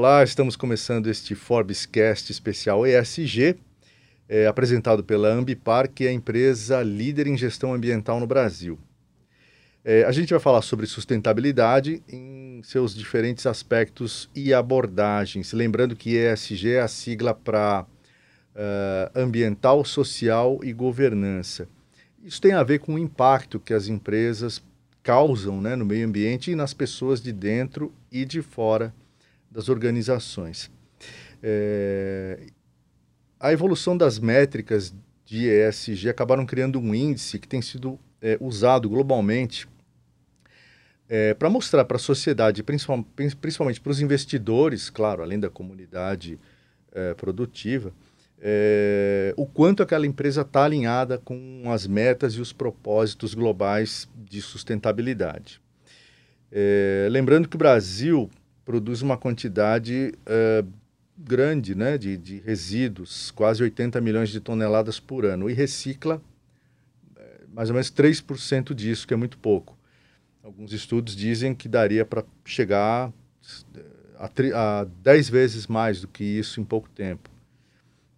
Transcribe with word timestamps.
Olá, 0.00 0.22
estamos 0.22 0.54
começando 0.54 1.08
este 1.08 1.34
Forbescast 1.34 2.30
especial 2.30 2.86
ESG, 2.86 3.56
é, 4.28 4.46
apresentado 4.46 5.02
pela 5.02 5.28
Ambipar, 5.28 5.90
que 5.90 6.06
é 6.06 6.10
a 6.10 6.12
empresa 6.12 6.80
líder 6.84 7.26
em 7.26 7.36
gestão 7.36 7.74
ambiental 7.74 8.20
no 8.20 8.26
Brasil. 8.26 8.78
É, 9.84 10.04
a 10.04 10.12
gente 10.12 10.30
vai 10.30 10.38
falar 10.38 10.62
sobre 10.62 10.86
sustentabilidade 10.86 12.00
em 12.08 12.62
seus 12.62 12.94
diferentes 12.94 13.44
aspectos 13.44 14.30
e 14.36 14.54
abordagens. 14.54 15.52
Lembrando 15.52 15.96
que 15.96 16.16
ESG 16.16 16.74
é 16.74 16.80
a 16.80 16.86
sigla 16.86 17.34
para 17.34 17.84
uh, 18.54 19.18
ambiental, 19.18 19.84
social 19.84 20.60
e 20.62 20.72
governança. 20.72 21.66
Isso 22.22 22.40
tem 22.40 22.52
a 22.52 22.62
ver 22.62 22.78
com 22.78 22.94
o 22.94 22.98
impacto 23.00 23.58
que 23.58 23.74
as 23.74 23.88
empresas 23.88 24.62
causam 25.02 25.60
né, 25.60 25.74
no 25.74 25.84
meio 25.84 26.06
ambiente 26.06 26.52
e 26.52 26.54
nas 26.54 26.72
pessoas 26.72 27.20
de 27.20 27.32
dentro 27.32 27.92
e 28.12 28.24
de 28.24 28.42
fora 28.42 28.94
das 29.50 29.68
organizações. 29.68 30.70
É, 31.42 32.46
a 33.38 33.52
evolução 33.52 33.96
das 33.96 34.18
métricas 34.18 34.94
de 35.24 35.48
ESG 35.48 36.08
acabaram 36.08 36.44
criando 36.44 36.80
um 36.80 36.94
índice 36.94 37.38
que 37.38 37.46
tem 37.46 37.62
sido 37.62 37.98
é, 38.20 38.36
usado 38.40 38.88
globalmente 38.88 39.68
é, 41.08 41.32
para 41.34 41.48
mostrar 41.48 41.84
para 41.84 41.96
a 41.96 42.00
sociedade, 42.00 42.62
principalmente, 42.62 43.80
para 43.80 43.90
os 43.90 44.00
investidores, 44.00 44.90
claro, 44.90 45.22
além 45.22 45.40
da 45.40 45.48
comunidade 45.48 46.38
é, 46.92 47.14
produtiva, 47.14 47.92
é, 48.40 49.34
o 49.36 49.46
quanto 49.46 49.82
aquela 49.82 50.06
empresa 50.06 50.42
está 50.42 50.64
alinhada 50.64 51.18
com 51.18 51.62
as 51.66 51.86
metas 51.86 52.34
e 52.34 52.40
os 52.40 52.52
propósitos 52.52 53.34
globais 53.34 54.08
de 54.14 54.40
sustentabilidade. 54.42 55.60
É, 56.52 57.08
lembrando 57.10 57.48
que 57.48 57.56
o 57.56 57.58
Brasil 57.58 58.30
produz 58.68 59.00
uma 59.00 59.16
quantidade 59.16 60.12
é, 60.26 60.62
grande 61.16 61.74
né, 61.74 61.96
de, 61.96 62.18
de, 62.18 62.36
resíduos, 62.40 63.30
quase 63.30 63.62
80 63.62 63.98
milhões 63.98 64.28
de 64.28 64.40
toneladas 64.40 65.00
por 65.00 65.24
ano, 65.24 65.48
e 65.48 65.54
recicla 65.54 66.20
é, 67.16 67.40
mais 67.50 67.70
ou 67.70 67.74
menos 67.74 67.90
3% 67.90 68.74
disso, 68.74 69.08
que 69.08 69.14
é 69.14 69.16
muito 69.16 69.38
pouco. 69.38 69.74
Alguns 70.44 70.74
estudos 70.74 71.16
dizem 71.16 71.54
que 71.54 71.66
daria 71.66 72.04
para 72.04 72.22
chegar 72.44 73.10
é, 73.74 73.82
a, 74.18 74.80
a 74.80 74.84
10 74.84 75.30
vezes 75.30 75.66
mais 75.66 76.02
do 76.02 76.08
que 76.08 76.22
isso 76.22 76.60
em 76.60 76.64
pouco 76.64 76.90
tempo. 76.90 77.30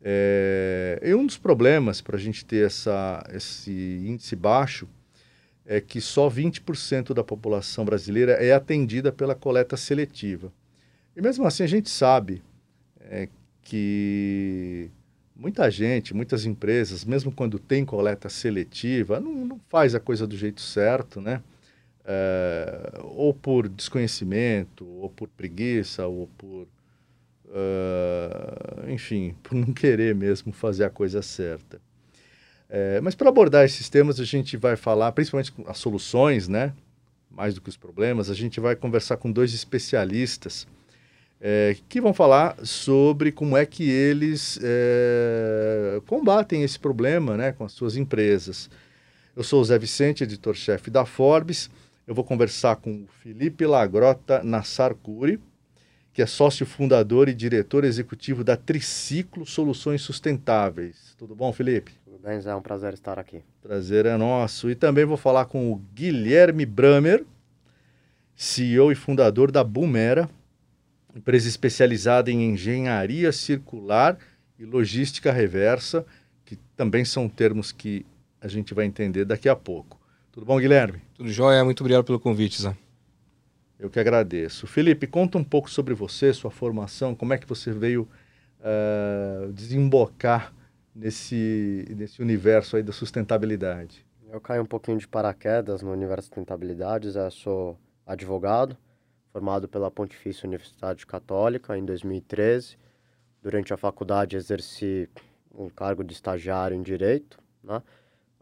É, 0.02 1.00
e 1.04 1.14
um 1.14 1.24
dos 1.24 1.38
problemas 1.38 2.00
para 2.00 2.16
a 2.16 2.20
gente 2.20 2.44
ter 2.44 2.66
essa, 2.66 3.24
esse 3.32 3.70
índice 4.04 4.34
baixo 4.34 4.88
é 5.70 5.80
que 5.80 6.00
só 6.00 6.28
20% 6.28 7.14
da 7.14 7.22
população 7.22 7.84
brasileira 7.84 8.32
é 8.32 8.52
atendida 8.52 9.12
pela 9.12 9.36
coleta 9.36 9.76
seletiva. 9.76 10.52
E 11.16 11.22
mesmo 11.22 11.46
assim 11.46 11.62
a 11.62 11.66
gente 11.68 11.88
sabe 11.88 12.42
é, 13.02 13.28
que 13.62 14.90
muita 15.36 15.70
gente, 15.70 16.12
muitas 16.12 16.44
empresas, 16.44 17.04
mesmo 17.04 17.30
quando 17.30 17.56
tem 17.56 17.84
coleta 17.84 18.28
seletiva, 18.28 19.20
não, 19.20 19.32
não 19.44 19.60
faz 19.68 19.94
a 19.94 20.00
coisa 20.00 20.26
do 20.26 20.36
jeito 20.36 20.60
certo, 20.60 21.20
né? 21.20 21.40
É, 22.04 22.98
ou 23.04 23.32
por 23.32 23.68
desconhecimento, 23.68 24.84
ou 24.84 25.08
por 25.08 25.28
preguiça, 25.28 26.04
ou 26.04 26.26
por, 26.36 26.66
uh, 27.46 28.90
enfim, 28.90 29.36
por 29.40 29.54
não 29.54 29.72
querer 29.72 30.16
mesmo 30.16 30.52
fazer 30.52 30.82
a 30.82 30.90
coisa 30.90 31.22
certa. 31.22 31.80
É, 32.70 33.00
mas 33.00 33.14
para 33.14 33.28
abordar 33.28 33.64
esses 33.64 33.88
temas, 33.88 34.20
a 34.20 34.24
gente 34.24 34.56
vai 34.56 34.76
falar, 34.76 35.10
principalmente 35.12 35.52
as 35.66 35.78
soluções, 35.78 36.46
né? 36.48 36.72
Mais 37.28 37.54
do 37.54 37.60
que 37.60 37.68
os 37.68 37.76
problemas, 37.76 38.30
a 38.30 38.34
gente 38.34 38.60
vai 38.60 38.76
conversar 38.76 39.16
com 39.16 39.30
dois 39.30 39.52
especialistas 39.52 40.66
é, 41.40 41.74
que 41.88 42.00
vão 42.00 42.12
falar 42.12 42.56
sobre 42.64 43.32
como 43.32 43.56
é 43.56 43.64
que 43.64 43.88
eles 43.88 44.58
é, 44.62 46.00
combatem 46.06 46.62
esse 46.62 46.78
problema 46.78 47.36
né, 47.36 47.52
com 47.52 47.64
as 47.64 47.72
suas 47.72 47.96
empresas. 47.96 48.68
Eu 49.34 49.42
sou 49.42 49.62
o 49.62 49.64
Zé 49.64 49.78
Vicente, 49.78 50.22
editor-chefe 50.22 50.90
da 50.90 51.06
Forbes. 51.06 51.70
Eu 52.06 52.14
vou 52.14 52.24
conversar 52.24 52.76
com 52.76 53.04
o 53.04 53.06
Felipe 53.22 53.64
Lagrota 53.64 54.42
Nassar-Curi, 54.42 55.40
que 56.12 56.20
é 56.20 56.26
sócio 56.26 56.66
fundador 56.66 57.28
e 57.28 57.34
diretor 57.34 57.84
executivo 57.84 58.44
da 58.44 58.56
Triciclo 58.56 59.46
Soluções 59.46 60.02
Sustentáveis. 60.02 61.14
Tudo 61.16 61.34
bom, 61.34 61.52
Felipe? 61.52 61.92
Zé? 62.40 62.50
É 62.50 62.54
um 62.54 62.60
prazer 62.60 62.92
estar 62.92 63.18
aqui. 63.18 63.42
Prazer 63.62 64.06
é 64.06 64.16
nosso. 64.16 64.70
E 64.70 64.74
também 64.74 65.04
vou 65.04 65.16
falar 65.16 65.46
com 65.46 65.72
o 65.72 65.76
Guilherme 65.94 66.66
Bramer, 66.66 67.24
CEO 68.36 68.92
e 68.92 68.94
fundador 68.94 69.50
da 69.50 69.64
Boomera, 69.64 70.28
empresa 71.14 71.48
especializada 71.48 72.30
em 72.30 72.50
engenharia 72.52 73.32
circular 73.32 74.18
e 74.58 74.64
logística 74.64 75.32
reversa, 75.32 76.04
que 76.44 76.56
também 76.76 77.04
são 77.04 77.28
termos 77.28 77.72
que 77.72 78.04
a 78.40 78.48
gente 78.48 78.74
vai 78.74 78.84
entender 78.84 79.24
daqui 79.24 79.48
a 79.48 79.56
pouco. 79.56 79.98
Tudo 80.32 80.46
bom, 80.46 80.58
Guilherme? 80.58 81.00
Tudo 81.14 81.30
jóia, 81.30 81.64
muito 81.64 81.80
obrigado 81.80 82.04
pelo 82.04 82.20
convite, 82.20 82.62
Zé. 82.62 82.76
Eu 83.78 83.88
que 83.88 83.98
agradeço. 83.98 84.66
Felipe, 84.66 85.06
conta 85.06 85.38
um 85.38 85.44
pouco 85.44 85.70
sobre 85.70 85.94
você, 85.94 86.32
sua 86.32 86.50
formação, 86.50 87.14
como 87.14 87.32
é 87.32 87.38
que 87.38 87.46
você 87.46 87.72
veio 87.72 88.06
uh, 88.60 89.52
desembocar 89.52 90.52
nesse, 90.94 91.86
nesse 91.96 92.20
universo 92.20 92.76
aí 92.76 92.82
da 92.82 92.92
sustentabilidade? 92.92 94.04
Eu 94.28 94.40
caí 94.40 94.60
um 94.60 94.66
pouquinho 94.66 94.98
de 94.98 95.08
paraquedas 95.08 95.82
no 95.82 95.90
universo 95.90 96.28
da 96.28 96.34
sustentabilidade. 96.34 97.08
Eu 97.08 97.30
sou 97.30 97.78
advogado, 98.06 98.76
formado 99.32 99.68
pela 99.68 99.90
Pontifícia 99.90 100.46
Universidade 100.46 101.06
Católica 101.06 101.76
em 101.76 101.84
2013. 101.84 102.76
Durante 103.42 103.72
a 103.72 103.76
faculdade 103.76 104.36
exerci 104.36 105.08
um 105.52 105.68
cargo 105.68 106.04
de 106.04 106.12
estagiário 106.12 106.76
em 106.76 106.82
Direito. 106.82 107.38
Né? 107.62 107.82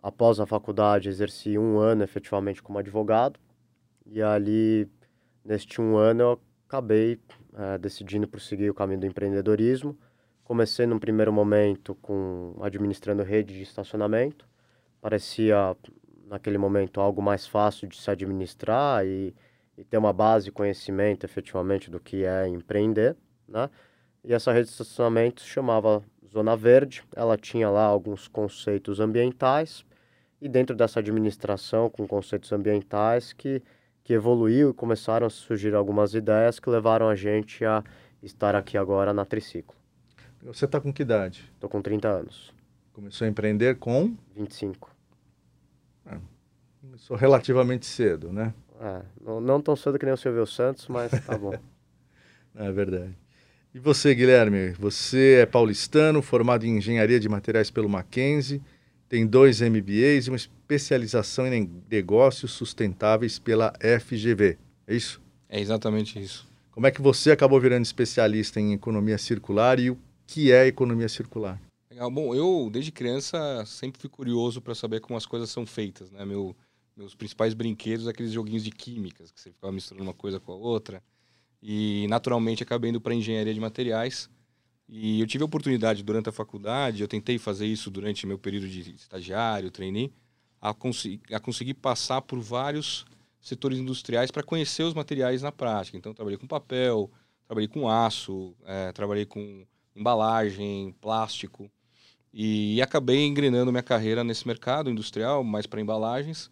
Após 0.02 0.40
a 0.40 0.46
faculdade 0.46 1.08
exerci 1.08 1.56
um 1.56 1.78
ano 1.78 2.02
efetivamente 2.02 2.62
como 2.62 2.78
advogado. 2.78 3.40
E 4.04 4.22
ali, 4.22 4.88
neste 5.44 5.80
um 5.80 5.96
ano, 5.96 6.22
eu 6.22 6.40
acabei 6.66 7.18
é, 7.54 7.78
decidindo 7.78 8.28
prosseguir 8.28 8.70
o 8.70 8.74
caminho 8.74 9.00
do 9.00 9.06
empreendedorismo 9.06 9.98
Comecei 10.48 10.86
num 10.86 10.98
primeiro 10.98 11.30
momento 11.30 11.94
com 11.96 12.56
administrando 12.62 13.22
rede 13.22 13.54
de 13.54 13.62
estacionamento. 13.62 14.48
Parecia 14.98 15.76
naquele 16.26 16.56
momento 16.56 17.02
algo 17.02 17.20
mais 17.20 17.46
fácil 17.46 17.86
de 17.86 17.98
se 17.98 18.10
administrar 18.10 19.04
e, 19.04 19.34
e 19.76 19.84
ter 19.84 19.98
uma 19.98 20.10
base 20.10 20.50
conhecimento 20.50 21.26
efetivamente 21.26 21.90
do 21.90 22.00
que 22.00 22.24
é 22.24 22.48
empreender, 22.48 23.14
né? 23.46 23.68
E 24.24 24.32
essa 24.32 24.50
rede 24.50 24.68
de 24.68 24.72
estacionamento 24.72 25.42
se 25.42 25.48
chamava 25.48 26.02
Zona 26.32 26.56
Verde. 26.56 27.04
Ela 27.14 27.36
tinha 27.36 27.68
lá 27.68 27.84
alguns 27.84 28.26
conceitos 28.26 29.00
ambientais 29.00 29.84
e 30.40 30.48
dentro 30.48 30.74
dessa 30.74 30.98
administração 31.00 31.90
com 31.90 32.08
conceitos 32.08 32.50
ambientais 32.52 33.34
que 33.34 33.62
que 34.02 34.14
evoluiu 34.14 34.70
e 34.70 34.72
começaram 34.72 35.26
a 35.26 35.30
surgir 35.30 35.74
algumas 35.74 36.14
ideias 36.14 36.58
que 36.58 36.70
levaram 36.70 37.10
a 37.10 37.14
gente 37.14 37.62
a 37.66 37.84
estar 38.22 38.54
aqui 38.54 38.78
agora 38.78 39.12
na 39.12 39.26
Triciclo. 39.26 39.77
Você 40.42 40.64
está 40.64 40.80
com 40.80 40.92
que 40.92 41.02
idade? 41.02 41.50
Estou 41.54 41.68
com 41.68 41.82
30 41.82 42.08
anos. 42.08 42.54
Começou 42.92 43.24
a 43.24 43.28
empreender 43.28 43.76
com? 43.76 44.16
25. 44.36 44.94
É, 46.06 46.16
começou 46.80 47.16
relativamente 47.16 47.86
cedo, 47.86 48.32
né? 48.32 48.54
É, 48.80 49.02
não, 49.20 49.40
não 49.40 49.60
tão 49.60 49.74
cedo 49.74 49.98
que 49.98 50.04
nem 50.04 50.14
o 50.14 50.16
Silvio 50.16 50.46
Santos, 50.46 50.86
mas 50.88 51.10
tá 51.24 51.36
bom. 51.36 51.54
é 52.54 52.72
verdade. 52.72 53.16
E 53.74 53.78
você, 53.78 54.14
Guilherme? 54.14 54.70
Você 54.72 55.40
é 55.42 55.46
paulistano, 55.46 56.22
formado 56.22 56.64
em 56.64 56.78
engenharia 56.78 57.20
de 57.20 57.28
materiais 57.28 57.70
pelo 57.70 57.88
Mackenzie, 57.88 58.62
tem 59.08 59.26
dois 59.26 59.60
MBAs 59.60 60.26
e 60.26 60.30
uma 60.30 60.36
especialização 60.36 61.46
em 61.52 61.82
negócios 61.90 62.52
sustentáveis 62.52 63.38
pela 63.38 63.72
FGV. 64.00 64.58
É 64.86 64.94
isso? 64.94 65.20
É 65.48 65.60
exatamente 65.60 66.20
isso. 66.20 66.46
Como 66.70 66.86
é 66.86 66.90
que 66.90 67.02
você 67.02 67.30
acabou 67.30 67.60
virando 67.60 67.84
especialista 67.84 68.60
em 68.60 68.72
economia 68.72 69.18
circular 69.18 69.80
e 69.80 69.90
o 69.90 69.98
que 70.28 70.52
é 70.52 70.60
a 70.60 70.66
economia 70.66 71.08
circular? 71.08 71.58
Legal. 71.90 72.10
Bom, 72.10 72.34
eu 72.34 72.68
desde 72.70 72.92
criança 72.92 73.64
sempre 73.64 73.98
fui 73.98 74.10
curioso 74.10 74.60
para 74.60 74.74
saber 74.74 75.00
como 75.00 75.16
as 75.16 75.24
coisas 75.24 75.48
são 75.48 75.64
feitas, 75.64 76.10
né? 76.10 76.22
Meu, 76.22 76.54
meus 76.94 77.14
principais 77.14 77.54
brinquedos, 77.54 78.06
aqueles 78.06 78.30
joguinhos 78.30 78.62
de 78.62 78.70
químicas 78.70 79.32
que 79.32 79.40
você 79.40 79.50
ficava 79.50 79.72
misturando 79.72 80.04
uma 80.04 80.12
coisa 80.12 80.38
com 80.38 80.52
a 80.52 80.54
outra. 80.54 81.02
E 81.62 82.06
naturalmente 82.08 82.62
acabei 82.62 82.90
indo 82.90 83.00
para 83.00 83.14
engenharia 83.14 83.54
de 83.54 83.58
materiais. 83.58 84.28
E 84.86 85.18
eu 85.18 85.26
tive 85.26 85.42
a 85.42 85.46
oportunidade 85.46 86.02
durante 86.02 86.28
a 86.28 86.32
faculdade, 86.32 87.00
eu 87.00 87.08
tentei 87.08 87.38
fazer 87.38 87.66
isso 87.66 87.90
durante 87.90 88.26
meu 88.26 88.38
período 88.38 88.68
de 88.68 88.94
estagiário, 88.94 89.70
trainee, 89.70 90.12
a, 90.60 90.74
cons 90.74 91.04
a 91.32 91.40
conseguir 91.40 91.74
passar 91.74 92.20
por 92.20 92.38
vários 92.38 93.06
setores 93.40 93.78
industriais 93.78 94.30
para 94.30 94.42
conhecer 94.42 94.82
os 94.82 94.92
materiais 94.92 95.40
na 95.40 95.50
prática. 95.50 95.96
Então, 95.96 96.12
trabalhei 96.12 96.38
com 96.38 96.46
papel, 96.46 97.10
trabalhei 97.46 97.68
com 97.68 97.88
aço, 97.88 98.54
é, 98.66 98.92
trabalhei 98.92 99.24
com 99.24 99.66
embalagem, 99.94 100.94
plástico. 101.00 101.70
E 102.32 102.80
acabei 102.82 103.24
engrenando 103.26 103.72
minha 103.72 103.82
carreira 103.82 104.22
nesse 104.22 104.46
mercado 104.46 104.90
industrial, 104.90 105.42
mais 105.42 105.66
para 105.66 105.80
embalagens. 105.80 106.50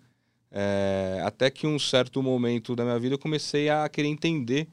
É, 0.50 1.20
até 1.24 1.50
que 1.50 1.66
um 1.66 1.78
certo 1.78 2.22
momento 2.22 2.74
da 2.74 2.84
minha 2.84 2.98
vida 2.98 3.14
eu 3.14 3.18
comecei 3.18 3.68
a 3.68 3.88
querer 3.88 4.08
entender 4.08 4.68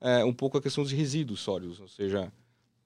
é, 0.00 0.24
um 0.24 0.32
pouco 0.32 0.58
a 0.58 0.62
questão 0.62 0.82
dos 0.82 0.92
resíduos 0.92 1.40
sólidos, 1.40 1.80
ou 1.80 1.88
seja, 1.88 2.32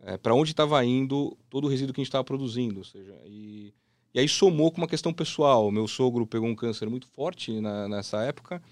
é, 0.00 0.16
para 0.16 0.34
onde 0.34 0.50
estava 0.50 0.84
indo 0.84 1.36
todo 1.48 1.64
o 1.64 1.68
resíduo 1.68 1.94
que 1.94 2.00
a 2.00 2.02
gente 2.02 2.08
estava 2.08 2.24
produzindo, 2.24 2.78
ou 2.78 2.84
seja, 2.84 3.16
e, 3.24 3.72
e 4.12 4.20
aí 4.20 4.28
somou 4.28 4.70
com 4.70 4.78
uma 4.78 4.88
questão 4.88 5.12
pessoal. 5.12 5.70
Meu 5.70 5.86
sogro 5.86 6.26
pegou 6.26 6.48
um 6.48 6.54
câncer 6.54 6.90
muito 6.90 7.06
forte 7.06 7.60
na, 7.60 7.88
nessa 7.88 8.22
época 8.22 8.62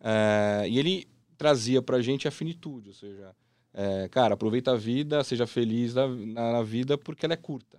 é, 0.00 0.66
e 0.68 0.78
ele 0.78 1.06
trazia 1.36 1.82
para 1.82 1.96
a 1.96 2.02
gente 2.02 2.28
a 2.28 2.30
finitude, 2.30 2.88
ou 2.88 2.94
seja, 2.94 3.34
é, 3.78 4.08
cara, 4.08 4.32
aproveita 4.32 4.72
a 4.72 4.76
vida, 4.76 5.22
seja 5.22 5.46
feliz 5.46 5.94
na, 5.94 6.08
na, 6.08 6.62
vida 6.62 6.96
porque 6.96 7.26
ela 7.26 7.34
é 7.34 7.36
curta. 7.36 7.78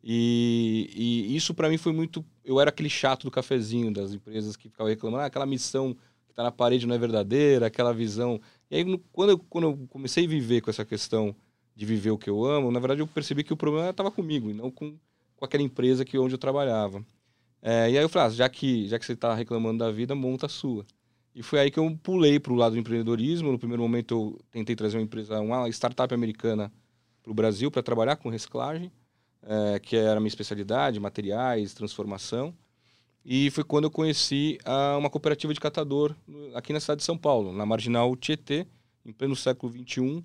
E, 0.00 0.88
e 0.94 1.34
isso 1.34 1.52
para 1.52 1.68
mim 1.68 1.76
foi 1.76 1.92
muito. 1.92 2.24
Eu 2.44 2.60
era 2.60 2.70
aquele 2.70 2.88
chato 2.88 3.24
do 3.24 3.32
cafezinho 3.32 3.92
das 3.92 4.12
empresas 4.12 4.54
que 4.54 4.68
ficavam 4.68 4.90
reclamando, 4.90 5.24
ah, 5.24 5.26
aquela 5.26 5.44
missão 5.44 5.92
que 6.24 6.30
está 6.30 6.44
na 6.44 6.52
parede 6.52 6.86
não 6.86 6.94
é 6.94 6.98
verdadeira, 6.98 7.66
aquela 7.66 7.92
visão. 7.92 8.40
E 8.70 8.76
aí, 8.76 9.00
quando 9.10 9.30
eu, 9.30 9.38
quando 9.38 9.64
eu 9.64 9.88
comecei 9.88 10.24
a 10.24 10.28
viver 10.28 10.60
com 10.60 10.70
essa 10.70 10.84
questão 10.84 11.34
de 11.74 11.84
viver 11.84 12.12
o 12.12 12.18
que 12.18 12.30
eu 12.30 12.44
amo, 12.44 12.70
na 12.70 12.78
verdade 12.78 13.00
eu 13.00 13.06
percebi 13.08 13.42
que 13.42 13.52
o 13.52 13.56
problema 13.56 13.90
estava 13.90 14.12
comigo 14.12 14.48
e 14.48 14.54
não 14.54 14.70
com, 14.70 14.96
com 15.34 15.44
aquela 15.44 15.64
empresa 15.64 16.04
que 16.04 16.16
onde 16.16 16.34
eu 16.34 16.38
trabalhava. 16.38 17.04
É, 17.60 17.90
e 17.90 17.98
aí 17.98 18.04
eu 18.04 18.08
falei, 18.08 18.28
ah, 18.28 18.30
já 18.30 18.48
que, 18.48 18.86
já 18.86 19.00
que 19.00 19.04
você 19.04 19.14
está 19.14 19.34
reclamando 19.34 19.78
da 19.78 19.90
vida, 19.90 20.14
monta 20.14 20.46
a 20.46 20.48
sua. 20.48 20.86
E 21.34 21.42
foi 21.42 21.58
aí 21.58 21.70
que 21.70 21.78
eu 21.78 21.98
pulei 22.02 22.38
para 22.38 22.52
o 22.52 22.56
lado 22.56 22.72
do 22.72 22.78
empreendedorismo. 22.78 23.50
No 23.50 23.58
primeiro 23.58 23.82
momento, 23.82 24.14
eu 24.14 24.40
tentei 24.52 24.76
trazer 24.76 24.98
uma 24.98 25.02
empresa, 25.02 25.40
uma 25.40 25.68
startup 25.68 26.14
americana 26.14 26.72
para 27.22 27.32
o 27.32 27.34
Brasil 27.34 27.70
para 27.70 27.82
trabalhar 27.82 28.16
com 28.16 28.28
reciclagem, 28.28 28.92
é, 29.42 29.78
que 29.80 29.96
era 29.96 30.18
a 30.18 30.20
minha 30.20 30.28
especialidade, 30.28 31.00
materiais, 31.00 31.74
transformação. 31.74 32.54
E 33.24 33.50
foi 33.50 33.64
quando 33.64 33.84
eu 33.84 33.90
conheci 33.90 34.58
a, 34.64 34.96
uma 34.96 35.10
cooperativa 35.10 35.52
de 35.52 35.58
catador 35.58 36.14
aqui 36.54 36.72
na 36.72 36.78
cidade 36.78 36.98
de 36.98 37.04
São 37.04 37.18
Paulo, 37.18 37.52
na 37.52 37.66
Marginal 37.66 38.14
Tietê, 38.14 38.66
em 39.04 39.12
pleno 39.12 39.34
século 39.34 39.72
XXI. 39.72 40.22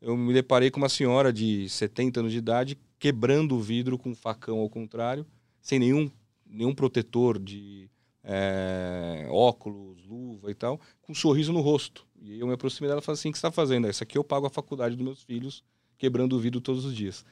Eu 0.00 0.16
me 0.16 0.32
deparei 0.32 0.70
com 0.70 0.78
uma 0.78 0.88
senhora 0.88 1.32
de 1.32 1.68
70 1.68 2.20
anos 2.20 2.32
de 2.32 2.38
idade 2.38 2.78
quebrando 2.98 3.56
o 3.56 3.60
vidro 3.60 3.98
com 3.98 4.10
um 4.10 4.14
facão 4.14 4.58
ao 4.58 4.68
contrário, 4.68 5.26
sem 5.60 5.78
nenhum, 5.78 6.10
nenhum 6.46 6.74
protetor 6.74 7.38
de 7.38 7.90
é, 8.24 9.26
óculos, 9.30 10.02
luva 10.06 10.50
e 10.50 10.54
tal, 10.54 10.80
com 11.02 11.12
um 11.12 11.14
sorriso 11.14 11.52
no 11.52 11.60
rosto. 11.60 12.06
E 12.20 12.40
eu 12.40 12.46
me 12.46 12.54
aproximei 12.54 12.88
dela 12.88 13.00
e 13.00 13.04
falei 13.04 13.18
assim: 13.18 13.28
o 13.28 13.32
que 13.32 13.38
você 13.38 13.46
está 13.46 13.52
fazendo? 13.52 13.88
Isso 13.88 14.02
aqui 14.02 14.16
eu 14.16 14.24
pago 14.24 14.46
a 14.46 14.50
faculdade 14.50 14.96
dos 14.96 15.04
meus 15.04 15.22
filhos, 15.22 15.62
quebrando 15.98 16.34
o 16.34 16.38
vidro 16.38 16.60
todos 16.60 16.84
os 16.84 16.96
dias. 16.96 17.24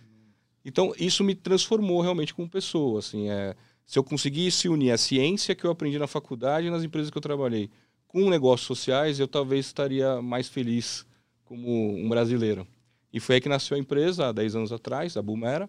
Então, 0.64 0.92
isso 0.98 1.24
me 1.24 1.34
transformou 1.34 2.00
realmente 2.02 2.34
como 2.34 2.48
pessoa. 2.48 2.98
Assim, 2.98 3.30
é, 3.30 3.56
se 3.86 3.98
eu 3.98 4.04
conseguisse 4.04 4.68
unir 4.68 4.92
a 4.92 4.98
ciência 4.98 5.54
que 5.54 5.64
eu 5.64 5.70
aprendi 5.70 5.98
na 5.98 6.06
faculdade 6.06 6.66
e 6.66 6.70
nas 6.70 6.84
empresas 6.84 7.10
que 7.10 7.16
eu 7.16 7.22
trabalhei 7.22 7.70
com 8.06 8.28
negócios 8.28 8.66
sociais, 8.66 9.18
eu 9.18 9.26
talvez 9.26 9.66
estaria 9.66 10.20
mais 10.20 10.48
feliz 10.48 11.06
como 11.44 11.96
um 11.96 12.08
brasileiro. 12.08 12.66
E 13.12 13.18
foi 13.18 13.36
aí 13.36 13.40
que 13.40 13.48
nasceu 13.48 13.76
a 13.76 13.80
empresa, 13.80 14.28
há 14.28 14.32
10 14.32 14.56
anos 14.56 14.72
atrás, 14.72 15.16
a 15.16 15.22
Bumera, 15.22 15.68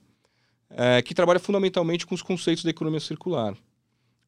é, 0.69 1.01
que 1.01 1.13
trabalha 1.13 1.39
fundamentalmente 1.39 2.05
com 2.05 2.13
os 2.13 2.21
conceitos 2.21 2.63
da 2.63 2.69
economia 2.69 2.99
circular 2.99 3.57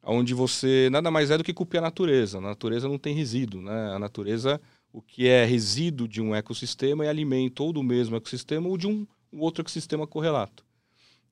onde 0.06 0.34
você 0.34 0.88
nada 0.90 1.10
mais 1.10 1.30
é 1.30 1.38
do 1.38 1.44
que 1.44 1.52
copiar 1.52 1.82
a 1.82 1.86
natureza. 1.88 2.38
A 2.38 2.40
natureza 2.40 2.88
não 2.88 2.98
tem 2.98 3.14
resíduo, 3.14 3.60
né? 3.60 3.92
A 3.94 3.98
natureza, 3.98 4.60
o 4.92 5.02
que 5.02 5.26
é 5.26 5.44
resíduo 5.44 6.06
de 6.06 6.20
um 6.20 6.34
ecossistema 6.34 7.04
é 7.04 7.08
alimento 7.08 7.64
ou 7.64 7.72
do 7.72 7.82
mesmo 7.82 8.16
ecossistema 8.16 8.68
ou 8.68 8.78
de 8.78 8.86
um, 8.86 9.06
um 9.32 9.40
outro 9.40 9.62
ecossistema 9.62 10.06
correlato. 10.06 10.64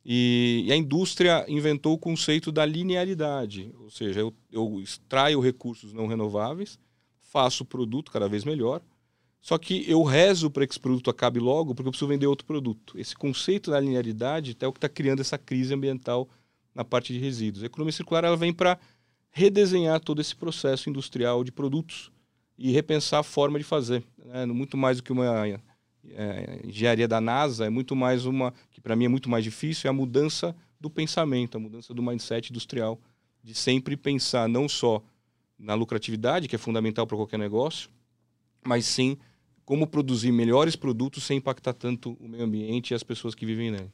E, 0.05 0.65
e, 0.67 0.73
a 0.73 0.77
indústria 0.77 1.47
inventou 1.49 1.95
o 1.95 1.99
conceito 1.99 2.53
da 2.53 2.67
linearidade, 2.67 3.73
ou 3.81 3.91
seja, 3.91 4.21
eu, 4.21 4.35
eu 4.53 4.79
extraio 4.83 5.41
recursos 5.41 5.95
não 5.95 6.07
renováveis, 6.07 6.79
faço 7.23 7.63
o 7.63 7.67
produto 7.67 8.13
cada 8.13 8.29
vez 8.29 8.45
melhor, 8.45 8.83
só 9.41 9.57
que 9.57 9.91
eu 9.91 10.03
rezo 10.03 10.51
para 10.51 10.67
que 10.67 10.73
esse 10.73 10.81
produto 10.81 11.09
acabe 11.09 11.41
logo 11.41 11.75
porque 11.75 11.89
eu 11.89 11.93
preciso 11.93 12.09
vender 12.09 12.27
outro 12.27 12.47
produto. 12.47 12.99
Esse 12.99 13.15
conceito 13.15 13.71
da 13.71 13.81
linearidade 13.81 14.57
é 14.61 14.67
o 14.67 14.73
que 14.73 14.79
está 14.79 14.89
criando 14.89 15.21
essa 15.21 15.39
crise 15.39 15.73
ambiental 15.73 16.29
na 16.75 16.85
parte 16.85 17.13
de 17.13 17.19
resíduos. 17.19 17.63
A 17.63 17.67
economia 17.67 17.93
circular 17.93 18.25
ela 18.25 18.37
vem 18.37 18.53
para 18.53 18.79
redesenhar 19.31 20.01
todo 20.01 20.21
esse 20.21 20.35
processo 20.35 20.89
industrial 20.89 21.45
de 21.45 21.53
produtos 21.53 22.11
e 22.57 22.71
repensar 22.71 23.21
a 23.21 23.25
forma 23.25 23.59
de 23.59 23.65
fazer. 23.65 24.05
Né? 24.25 24.47
Muito 24.47 24.77
mais 24.77 24.99
do 24.99 25.03
que 25.03 25.13
uma 25.13 25.47
é, 25.49 26.61
engenharia 26.65 27.09
da 27.09 27.21
NASA, 27.21 27.67
é 27.67 27.71
muito 27.71 27.97
mais 27.97 28.27
uma, 28.27 28.53
que 28.71 28.81
para 28.81 28.95
mim 28.95 29.07
é 29.07 29.09
muito 29.09 29.29
mais 29.29 29.45
difícil, 29.45 29.89
é 29.89 29.91
a 29.91 29.93
mudança 29.93 30.55
do 30.81 30.91
pensamento, 30.91 31.57
a 31.57 31.61
mudança 31.61 31.95
do 31.95 32.03
mindset 32.03 32.51
industrial, 32.51 33.01
de 33.43 33.55
sempre 33.55 33.97
pensar 33.97 34.49
não 34.49 34.69
só 34.69 35.03
na 35.59 35.75
lucratividade, 35.75 36.49
que 36.49 36.57
é 36.57 36.59
fundamental 36.59 37.07
para 37.07 37.17
qualquer 37.17 37.39
negócio, 37.39 37.89
mas 38.65 38.85
sim 38.87 39.17
como 39.65 39.87
produzir 39.87 40.31
melhores 40.31 40.77
produtos 40.77 41.25
sem 41.25 41.39
impactar 41.39 41.73
tanto 41.73 42.17
o 42.21 42.29
meio 42.29 42.45
ambiente 42.45 42.91
e 42.91 42.95
as 42.95 43.03
pessoas 43.03 43.35
que 43.35 43.47
vivem 43.47 43.71
nele. 43.71 43.91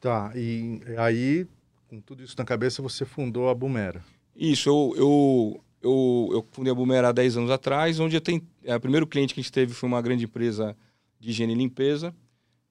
Tá, 0.00 0.32
e 0.34 0.80
aí 0.98 1.46
com 1.88 2.00
tudo 2.00 2.22
isso 2.22 2.34
na 2.38 2.44
cabeça, 2.44 2.82
você 2.82 3.04
fundou 3.04 3.48
a 3.48 3.54
Bumera. 3.54 4.04
Isso, 4.34 4.68
eu, 4.68 4.94
eu, 4.96 5.64
eu, 5.82 6.28
eu 6.32 6.46
fundei 6.50 6.72
a 6.72 6.74
Bumera 6.74 7.08
há 7.08 7.12
10 7.12 7.36
anos 7.36 7.50
atrás, 7.50 8.00
onde 8.00 8.16
eu 8.16 8.20
tenho, 8.20 8.42
é, 8.64 8.74
o 8.74 8.80
primeiro 8.80 9.06
cliente 9.06 9.34
que 9.34 9.40
a 9.40 9.42
gente 9.42 9.52
teve 9.52 9.72
foi 9.74 9.88
uma 9.88 10.02
grande 10.02 10.24
empresa 10.24 10.76
de 11.20 11.30
higiene 11.30 11.52
e 11.52 11.56
limpeza, 11.56 12.14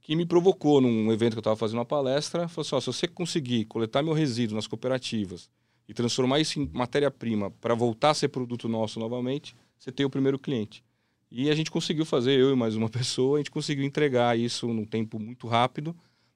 que 0.01 0.15
me 0.15 0.25
provocou 0.25 0.81
num 0.81 1.11
evento 1.11 1.33
que 1.33 1.37
eu 1.37 1.41
estava 1.41 1.55
fazendo 1.55 1.77
uma 1.77 1.85
palestra, 1.85 2.47
falou 2.47 2.65
assim, 2.65 2.75
ó, 2.75 2.79
se 2.81 2.87
você 2.87 3.07
conseguir 3.07 3.65
coletar 3.65 4.03
meu 4.03 4.13
resíduo 4.13 4.55
nas 4.55 4.67
cooperativas 4.67 5.49
e 5.87 5.93
transformar 5.93 6.39
isso 6.39 6.59
em 6.59 6.69
matéria-prima 6.73 7.49
para 7.49 7.73
voltar 7.73 8.09
a 8.09 8.13
ser 8.13 8.27
produto 8.27 8.67
nosso 8.67 8.99
novamente, 8.99 9.55
você 9.77 9.91
tem 9.91 10.05
o 10.05 10.09
primeiro 10.09 10.37
cliente. 10.37 10.83
E 11.31 11.49
a 11.49 11.55
gente 11.55 11.71
conseguiu 11.71 12.05
fazer, 12.05 12.37
eu 12.37 12.51
e 12.51 12.55
mais 12.55 12.75
uma 12.75 12.87
pessoa, 12.89 13.37
a 13.37 13.39
gente 13.39 13.49
conseguiu 13.49 13.85
entregar 13.85 14.37
isso 14.37 14.67
num 14.67 14.85
tempo 14.85 15.17
muito 15.17 15.47
rápido, 15.47 15.95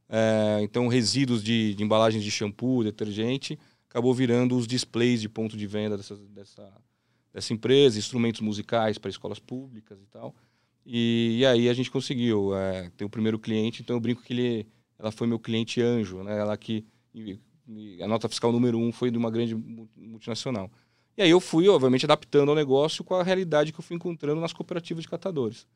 é, 0.10 0.60
então, 0.62 0.88
resíduos 0.88 1.44
de, 1.44 1.74
de, 1.76 1.84
embalagens 1.84 2.24
de 2.24 2.32
shampoo, 2.32 2.84
detergente, 2.84 3.60
acabou 3.90 4.14
virando 4.14 4.56
os 4.56 4.66
displays 4.66 5.22
de 5.22 5.28
ponto 5.28 5.58
de 5.58 5.68
venda 5.68 5.98
dessa, 5.98 6.16
dessa, 6.16 6.74
dessa 7.34 7.54
empresa, 7.54 8.00
instrumentos 8.00 8.42
musicais 8.42 8.98
para 8.98 9.10
escolas 9.10 9.40
públicas 9.40 10.00
e 10.02 10.06
tal. 10.08 10.34
E, 10.86 11.38
e 11.40 11.46
aí 11.46 11.68
a 11.68 11.74
gente 11.74 11.92
conseguiu 11.92 12.56
é, 12.56 12.90
ter 12.96 13.04
o 13.04 13.10
primeiro 13.10 13.38
cliente, 13.38 13.82
então 13.82 13.98
eu 13.98 14.00
brinco 14.00 14.24
que 14.24 14.32
ele, 14.32 14.68
ela 14.98 15.12
foi 15.12 15.28
meu 15.28 15.38
cliente 15.38 15.82
anjo, 15.82 16.24
né? 16.24 16.38
Ela 16.38 16.56
que 16.56 16.86
a 18.02 18.08
nota 18.08 18.30
fiscal 18.30 18.52
número 18.52 18.78
um 18.78 18.94
foi 18.94 19.12
de 19.12 19.18
uma 19.18 19.30
grande 19.30 19.54
multinacional. 19.54 20.72
E 21.18 21.22
aí 21.22 21.30
eu 21.30 21.42
fui, 21.42 21.68
obviamente, 21.68 22.06
adaptando 22.06 22.50
ao 22.50 22.56
negócio 22.56 23.04
com 23.04 23.16
a 23.16 23.24
realidade 23.24 23.74
que 23.74 23.80
eu 23.80 23.84
fui 23.84 23.98
encontrando 23.98 24.40
nas 24.40 24.54
cooperativas 24.54 25.04
de 25.04 25.10
catadores, 25.10 25.68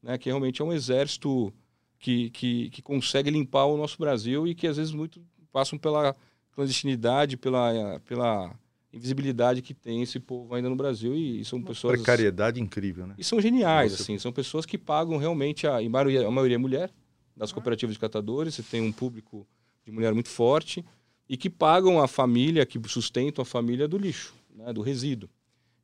né? 0.00 0.16
Que 0.16 0.28
realmente 0.28 0.62
é 0.62 0.64
um 0.64 0.72
exército 0.72 1.52
que, 2.00 2.30
que, 2.30 2.70
que 2.70 2.82
consegue 2.82 3.30
limpar 3.30 3.66
o 3.66 3.76
nosso 3.76 3.98
Brasil 3.98 4.46
e 4.48 4.54
que 4.54 4.66
às 4.66 4.78
vezes 4.78 4.92
muito 4.92 5.20
passam 5.52 5.78
pela 5.78 6.16
clandestinidade, 6.52 7.36
pela, 7.36 8.00
pela 8.06 8.58
invisibilidade 8.92 9.60
que 9.60 9.74
tem 9.74 10.02
esse 10.02 10.18
povo 10.18 10.54
ainda 10.54 10.70
no 10.70 10.74
Brasil 10.74 11.14
e, 11.14 11.42
e 11.42 11.44
são 11.44 11.62
pessoas 11.62 11.94
precariedade 11.94 12.60
incrível, 12.60 13.06
né? 13.06 13.14
E 13.18 13.22
são 13.22 13.40
geniais, 13.40 13.92
Você... 13.92 14.02
assim, 14.02 14.18
são 14.18 14.32
pessoas 14.32 14.64
que 14.64 14.78
pagam 14.78 15.18
realmente 15.18 15.66
a, 15.66 15.82
em 15.82 15.88
maioria, 15.88 16.26
a 16.26 16.30
maioria 16.30 16.54
é 16.54 16.58
mulher 16.58 16.90
das 17.36 17.52
cooperativas 17.52 17.94
de 17.94 18.00
catadores, 18.00 18.54
você 18.54 18.62
tem 18.62 18.80
um 18.80 18.90
público 18.90 19.46
de 19.84 19.92
mulher 19.92 20.14
muito 20.14 20.28
forte 20.28 20.84
e 21.28 21.36
que 21.36 21.50
pagam 21.50 22.00
a 22.00 22.08
família, 22.08 22.64
que 22.64 22.80
sustentam 22.88 23.42
a 23.42 23.46
família 23.46 23.86
do 23.86 23.98
lixo, 23.98 24.34
né, 24.54 24.72
do 24.72 24.80
resíduo. 24.80 25.28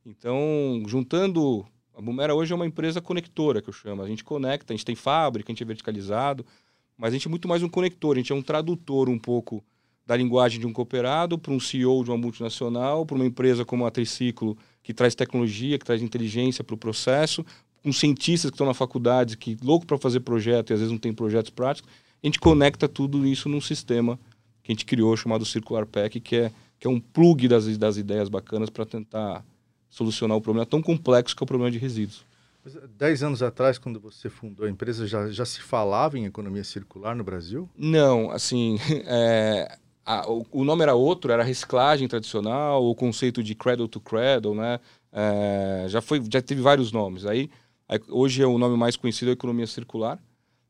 Então, 0.04 0.82
juntando 0.86 1.66
a 1.96 2.02
Bumera 2.02 2.34
hoje 2.34 2.52
é 2.52 2.54
uma 2.54 2.66
empresa 2.66 3.00
conectora, 3.00 3.62
que 3.62 3.70
eu 3.70 3.72
chamo. 3.72 4.02
A 4.02 4.06
gente 4.06 4.22
conecta, 4.22 4.74
a 4.74 4.76
gente 4.76 4.84
tem 4.84 4.94
fábrica, 4.94 5.50
a 5.50 5.52
gente 5.52 5.62
é 5.62 5.66
verticalizado, 5.66 6.44
mas 6.96 7.08
a 7.08 7.16
gente 7.16 7.26
é 7.26 7.30
muito 7.30 7.48
mais 7.48 7.62
um 7.62 7.70
conector, 7.70 8.16
a 8.16 8.18
gente 8.18 8.30
é 8.30 8.34
um 8.34 8.42
tradutor 8.42 9.08
um 9.08 9.18
pouco 9.18 9.64
da 10.04 10.14
linguagem 10.14 10.60
de 10.60 10.66
um 10.66 10.74
cooperado 10.74 11.38
para 11.38 11.54
um 11.54 11.58
CEO 11.58 12.04
de 12.04 12.10
uma 12.10 12.18
multinacional, 12.18 13.06
para 13.06 13.16
uma 13.16 13.24
empresa 13.24 13.64
como 13.64 13.86
a 13.86 13.90
Triciclo, 13.90 14.58
que 14.82 14.92
traz 14.92 15.14
tecnologia, 15.14 15.78
que 15.78 15.86
traz 15.86 16.02
inteligência 16.02 16.62
para 16.62 16.74
o 16.74 16.78
processo, 16.78 17.44
com 17.82 17.90
cientistas 17.90 18.50
que 18.50 18.54
estão 18.54 18.66
na 18.66 18.74
faculdade, 18.74 19.38
que 19.38 19.56
louco 19.62 19.86
para 19.86 19.96
fazer 19.96 20.20
projeto 20.20 20.70
e 20.70 20.74
às 20.74 20.80
vezes 20.80 20.92
não 20.92 20.98
tem 20.98 21.14
projetos 21.14 21.50
práticos. 21.50 21.90
A 22.22 22.26
gente 22.26 22.38
conecta 22.38 22.86
tudo 22.86 23.26
isso 23.26 23.48
num 23.48 23.60
sistema 23.60 24.20
que 24.62 24.70
a 24.70 24.74
gente 24.74 24.84
criou 24.84 25.16
chamado 25.16 25.46
Circular 25.46 25.86
Pack, 25.86 26.20
que 26.20 26.36
é, 26.36 26.52
que 26.78 26.86
é 26.86 26.90
um 26.90 27.00
plug 27.00 27.48
das, 27.48 27.78
das 27.78 27.96
ideias 27.96 28.28
bacanas 28.28 28.68
para 28.68 28.84
tentar 28.84 29.42
solucionar 29.88 30.36
o 30.36 30.40
problema 30.40 30.66
tão 30.66 30.82
complexo 30.82 31.34
que 31.34 31.42
é 31.42 31.44
o 31.44 31.46
problema 31.46 31.70
de 31.70 31.78
resíduos. 31.78 32.24
Dez 32.98 33.22
anos 33.22 33.42
atrás, 33.42 33.78
quando 33.78 34.00
você 34.00 34.28
fundou 34.28 34.66
a 34.66 34.70
empresa, 34.70 35.06
já, 35.06 35.30
já 35.30 35.44
se 35.44 35.60
falava 35.60 36.18
em 36.18 36.24
economia 36.24 36.64
circular 36.64 37.14
no 37.14 37.22
Brasil? 37.22 37.70
Não, 37.76 38.30
assim, 38.30 38.76
é, 39.06 39.78
a, 40.04 40.28
o, 40.28 40.44
o, 40.50 40.64
nome 40.64 40.82
era 40.82 40.94
outro, 40.94 41.30
era 41.30 41.44
reciclagem 41.44 42.08
tradicional, 42.08 42.84
o 42.84 42.94
conceito 42.94 43.40
de 43.42 43.54
cradle 43.54 43.86
to 43.86 44.00
cradle, 44.00 44.54
né? 44.54 44.80
É, 45.12 45.86
já, 45.88 46.00
foi, 46.00 46.20
já 46.30 46.42
teve 46.42 46.60
vários 46.60 46.90
nomes. 46.90 47.24
Aí, 47.24 47.48
aí, 47.88 48.00
hoje 48.08 48.42
é 48.42 48.46
o 48.46 48.58
nome 48.58 48.76
mais 48.76 48.96
conhecido 48.96 49.30
é 49.30 49.32
economia 49.32 49.66
circular, 49.66 50.18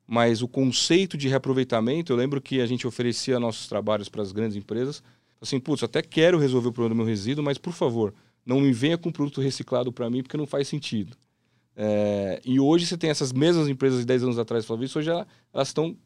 mas 0.06 0.42
o 0.42 0.49
conceito 0.49 1.16
de 1.16 1.28
reaproveitamento, 1.28 2.12
eu 2.12 2.16
lembro 2.16 2.42
que 2.42 2.61
a 2.61 2.66
gente 2.66 2.87
oferecia 2.87 3.40
nossos 3.40 3.68
trabalhos 3.68 4.08
para 4.08 4.20
as 4.20 4.32
grandes 4.32 4.56
empresas, 4.56 5.02
assim, 5.40 5.58
putz, 5.58 5.82
até 5.82 6.02
quero 6.02 6.38
resolver 6.38 6.68
o 6.68 6.73
problema 6.73 6.94
do 6.94 6.99
meu 6.99 7.06
resíduo, 7.06 7.42
mas 7.42 7.56
por 7.56 7.73
favor, 7.73 8.14
não 8.46 8.60
me 8.60 8.72
venha 8.72 8.96
com 8.96 9.10
produto 9.10 9.40
reciclado 9.40 9.92
para 9.92 10.08
mim 10.08 10.22
porque 10.22 10.36
não 10.36 10.46
faz 10.46 10.68
sentido. 10.68 11.16
É, 11.74 12.40
e 12.44 12.58
hoje 12.58 12.86
você 12.86 12.96
tem 12.96 13.10
essas 13.10 13.32
mesmas 13.32 13.68
empresas 13.68 14.00
de 14.00 14.06
10 14.06 14.22
anos 14.22 14.38
atrás, 14.38 14.64
Flávio, 14.64 14.88
hoje 14.94 15.10
elas 15.10 15.68
estão 15.68 15.96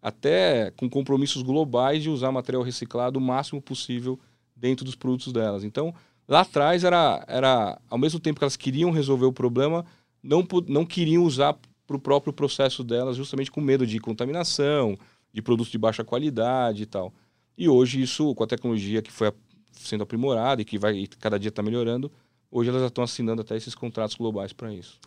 até 0.00 0.70
com 0.76 0.88
compromissos 0.88 1.42
globais 1.42 2.02
de 2.02 2.08
usar 2.08 2.32
material 2.32 2.62
reciclado 2.62 3.18
o 3.18 3.22
máximo 3.22 3.60
possível 3.60 4.18
dentro 4.56 4.84
dos 4.84 4.94
produtos 4.94 5.32
delas. 5.32 5.64
Então, 5.64 5.94
lá 6.26 6.40
atrás 6.40 6.84
era, 6.84 7.22
era 7.28 7.78
ao 7.90 7.98
mesmo 7.98 8.18
tempo 8.18 8.38
que 8.38 8.44
elas 8.44 8.56
queriam 8.56 8.90
resolver 8.90 9.26
o 9.26 9.32
problema, 9.32 9.84
não, 10.22 10.46
não 10.68 10.86
queriam 10.86 11.24
usar 11.24 11.58
para 11.86 11.96
o 11.96 12.00
próprio 12.00 12.32
processo 12.32 12.84
delas, 12.84 13.16
justamente 13.16 13.50
com 13.50 13.60
medo 13.60 13.86
de 13.86 13.98
contaminação, 13.98 14.96
de 15.32 15.42
produtos 15.42 15.72
de 15.72 15.78
baixa 15.78 16.04
qualidade 16.04 16.84
e 16.84 16.86
tal. 16.86 17.12
E 17.58 17.68
hoje 17.68 18.00
isso, 18.00 18.34
com 18.34 18.44
a 18.44 18.46
tecnologia 18.46 19.02
que 19.02 19.12
foi 19.12 19.32
sendo 19.72 20.02
aprimorada 20.02 20.62
e 20.62 20.64
que 20.64 20.78
vai 20.78 21.06
cada 21.18 21.38
dia 21.38 21.48
está 21.48 21.62
melhorando, 21.62 22.10
hoje 22.50 22.70
elas 22.70 22.82
já 22.82 22.88
estão 22.88 23.04
assinando 23.04 23.42
até 23.42 23.56
esses 23.56 23.74
contratos 23.74 24.16
globais 24.16 24.52
para 24.52 24.72
isso. 24.72 24.98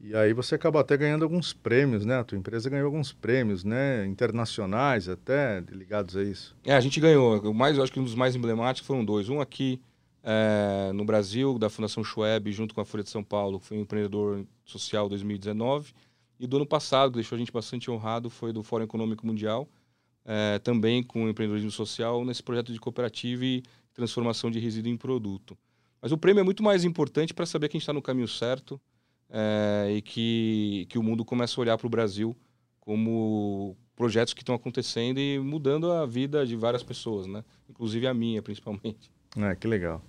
E 0.00 0.14
aí 0.14 0.32
você 0.32 0.54
acaba 0.54 0.80
até 0.80 0.96
ganhando 0.96 1.24
alguns 1.24 1.52
prêmios, 1.52 2.04
né? 2.04 2.18
A 2.18 2.24
tua 2.24 2.38
empresa 2.38 2.70
ganhou 2.70 2.86
alguns 2.86 3.12
prêmios, 3.12 3.64
né? 3.64 4.06
Internacionais 4.06 5.08
até, 5.08 5.60
ligados 5.72 6.16
a 6.16 6.22
isso. 6.22 6.56
É, 6.64 6.74
a 6.74 6.80
gente 6.80 7.00
ganhou. 7.00 7.40
O 7.40 7.54
mais, 7.54 7.76
eu 7.76 7.82
acho 7.82 7.92
que 7.92 7.98
um 7.98 8.04
dos 8.04 8.14
mais 8.14 8.36
emblemáticos 8.36 8.86
foram 8.86 9.04
dois. 9.04 9.28
Um 9.28 9.40
aqui 9.40 9.80
é, 10.22 10.92
no 10.92 11.04
Brasil, 11.04 11.58
da 11.58 11.68
Fundação 11.68 12.04
Schweb, 12.04 12.52
junto 12.52 12.74
com 12.74 12.80
a 12.80 12.84
Folha 12.84 13.02
de 13.02 13.10
São 13.10 13.24
Paulo, 13.24 13.58
que 13.58 13.66
foi 13.66 13.76
um 13.76 13.80
empreendedor 13.80 14.46
social 14.64 15.08
2019. 15.08 15.92
E 16.38 16.46
do 16.46 16.56
ano 16.56 16.66
passado, 16.66 17.10
que 17.10 17.16
deixou 17.16 17.34
a 17.34 17.38
gente 17.38 17.50
bastante 17.50 17.90
honrado, 17.90 18.30
foi 18.30 18.52
do 18.52 18.62
Fórum 18.62 18.84
Econômico 18.84 19.26
Mundial, 19.26 19.68
é, 20.24 20.60
também 20.60 21.02
com 21.02 21.24
o 21.24 21.28
empreendedorismo 21.28 21.72
social, 21.72 22.24
nesse 22.24 22.42
projeto 22.42 22.72
de 22.72 22.78
cooperativa 22.78 23.44
e 23.44 23.64
transformação 23.98 24.50
de 24.50 24.60
resíduo 24.60 24.90
em 24.90 24.96
produto. 24.96 25.58
Mas 26.00 26.12
o 26.12 26.18
prêmio 26.18 26.40
é 26.40 26.44
muito 26.44 26.62
mais 26.62 26.84
importante 26.84 27.34
para 27.34 27.44
saber 27.44 27.68
que 27.68 27.76
a 27.76 27.78
gente 27.78 27.82
está 27.82 27.92
no 27.92 28.00
caminho 28.00 28.28
certo 28.28 28.80
é, 29.28 29.88
e 29.90 30.00
que, 30.00 30.86
que 30.88 30.98
o 30.98 31.02
mundo 31.02 31.24
começa 31.24 31.60
a 31.60 31.62
olhar 31.62 31.76
para 31.76 31.86
o 31.86 31.90
Brasil 31.90 32.36
como 32.80 33.76
projetos 33.96 34.32
que 34.32 34.42
estão 34.42 34.54
acontecendo 34.54 35.18
e 35.18 35.38
mudando 35.40 35.90
a 35.90 36.06
vida 36.06 36.46
de 36.46 36.54
várias 36.54 36.84
pessoas, 36.84 37.26
né? 37.26 37.44
Inclusive 37.68 38.06
a 38.06 38.14
minha, 38.14 38.40
principalmente. 38.40 39.10
É, 39.36 39.54
que 39.54 39.68
legal. 39.68 40.02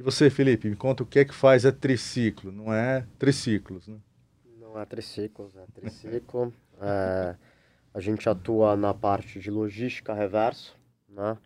E 0.00 0.02
você, 0.02 0.30
Felipe, 0.30 0.70
me 0.70 0.74
conta 0.74 1.02
o 1.02 1.06
que 1.06 1.18
é 1.18 1.24
que 1.24 1.34
faz 1.34 1.66
a 1.66 1.70
triciclo, 1.70 2.50
não 2.50 2.72
é 2.72 3.06
triciclos, 3.18 3.86
né? 3.86 3.98
Não 4.58 4.80
é 4.80 4.86
triciclos, 4.86 5.54
é 5.54 5.66
triciclo. 5.66 6.52
é, 6.80 7.36
a 7.92 8.00
gente 8.00 8.26
atua 8.26 8.74
na 8.74 8.94
parte 8.94 9.38
de 9.38 9.50
logística 9.50 10.14
reversa, 10.14 10.72
né? 11.06 11.36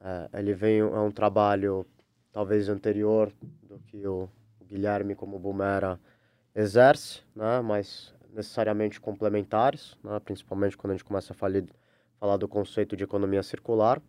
É, 0.00 0.38
ele 0.38 0.54
vem, 0.54 0.80
é 0.80 0.84
um 0.84 1.10
trabalho 1.10 1.86
talvez 2.32 2.68
anterior 2.68 3.32
do 3.62 3.78
que 3.80 4.06
o 4.06 4.28
Guilherme 4.64 5.14
como 5.14 5.38
Bumera 5.38 5.98
exerce, 6.54 7.22
né, 7.34 7.60
mas 7.60 8.14
necessariamente 8.32 9.00
complementares, 9.00 9.96
né, 10.04 10.18
principalmente 10.20 10.76
quando 10.76 10.92
a 10.92 10.94
gente 10.94 11.04
começa 11.04 11.32
a 11.32 11.36
falar, 11.36 11.62
falar 12.18 12.36
do 12.36 12.46
conceito 12.46 12.96
de 12.96 13.04
economia 13.04 13.42
circular. 13.42 14.00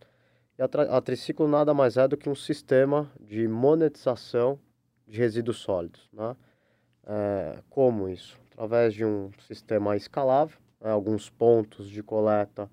E 0.58 0.62
a, 0.62 0.98
a 0.98 1.02
Triciclo 1.02 1.48
nada 1.48 1.74
mais 1.74 1.98
é 1.98 2.08
do 2.08 2.18
que 2.18 2.30
um 2.30 2.36
sistema 2.36 3.10
de 3.20 3.48
monetização 3.48 4.60
de 5.08 5.18
resíduos 5.18 5.58
sólidos. 5.58 6.10
Né? 6.14 6.36
É, 7.08 7.60
como 7.70 8.10
isso? 8.10 8.40
Através 8.52 8.94
de 8.94 9.06
um 9.06 9.32
sistema 9.48 9.96
escalável, 9.96 10.58
né, 10.82 10.92
alguns 10.92 11.30
pontos 11.30 11.90
de 11.90 12.04
coleta 12.04 12.70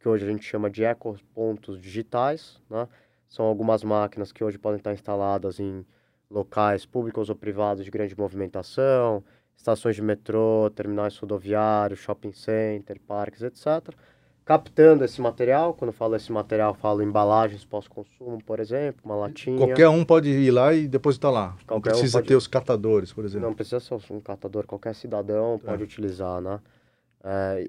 que 0.00 0.08
hoje 0.08 0.24
a 0.24 0.28
gente 0.28 0.44
chama 0.44 0.70
de 0.70 0.82
ecopontos 0.82 1.78
digitais, 1.80 2.58
né? 2.68 2.88
são 3.28 3.44
algumas 3.44 3.84
máquinas 3.84 4.32
que 4.32 4.42
hoje 4.42 4.58
podem 4.58 4.78
estar 4.78 4.92
instaladas 4.92 5.60
em 5.60 5.84
locais 6.30 6.86
públicos 6.86 7.28
ou 7.28 7.36
privados 7.36 7.84
de 7.84 7.90
grande 7.90 8.18
movimentação, 8.18 9.22
estações 9.56 9.94
de 9.94 10.02
metrô, 10.02 10.70
terminais 10.74 11.16
rodoviários, 11.18 12.00
shopping 12.00 12.32
center, 12.32 12.98
parques, 13.06 13.42
etc. 13.42 13.94
Captando 14.42 15.04
esse 15.04 15.20
material, 15.20 15.74
quando 15.74 15.92
falo 15.92 16.16
esse 16.16 16.32
material, 16.32 16.74
falo 16.74 17.02
embalagens 17.02 17.64
pós-consumo, 17.64 18.42
por 18.42 18.58
exemplo, 18.58 19.02
uma 19.04 19.14
latinha. 19.14 19.58
Qualquer 19.58 19.88
um 19.88 20.04
pode 20.04 20.30
ir 20.30 20.50
lá 20.50 20.72
e 20.72 20.88
depositar 20.88 21.30
lá. 21.30 21.56
Qualquer 21.66 21.74
não 21.74 21.80
precisa 21.80 22.18
um 22.18 22.20
pode... 22.20 22.28
ter 22.28 22.36
os 22.36 22.46
catadores, 22.46 23.12
por 23.12 23.24
exemplo. 23.24 23.46
Não 23.46 23.54
precisa 23.54 23.80
ser 23.80 23.94
um 24.10 24.20
catador, 24.20 24.66
qualquer 24.66 24.94
cidadão 24.94 25.60
é. 25.62 25.66
pode 25.68 25.84
utilizar, 25.84 26.40
né? 26.40 26.58
É, 27.22 27.66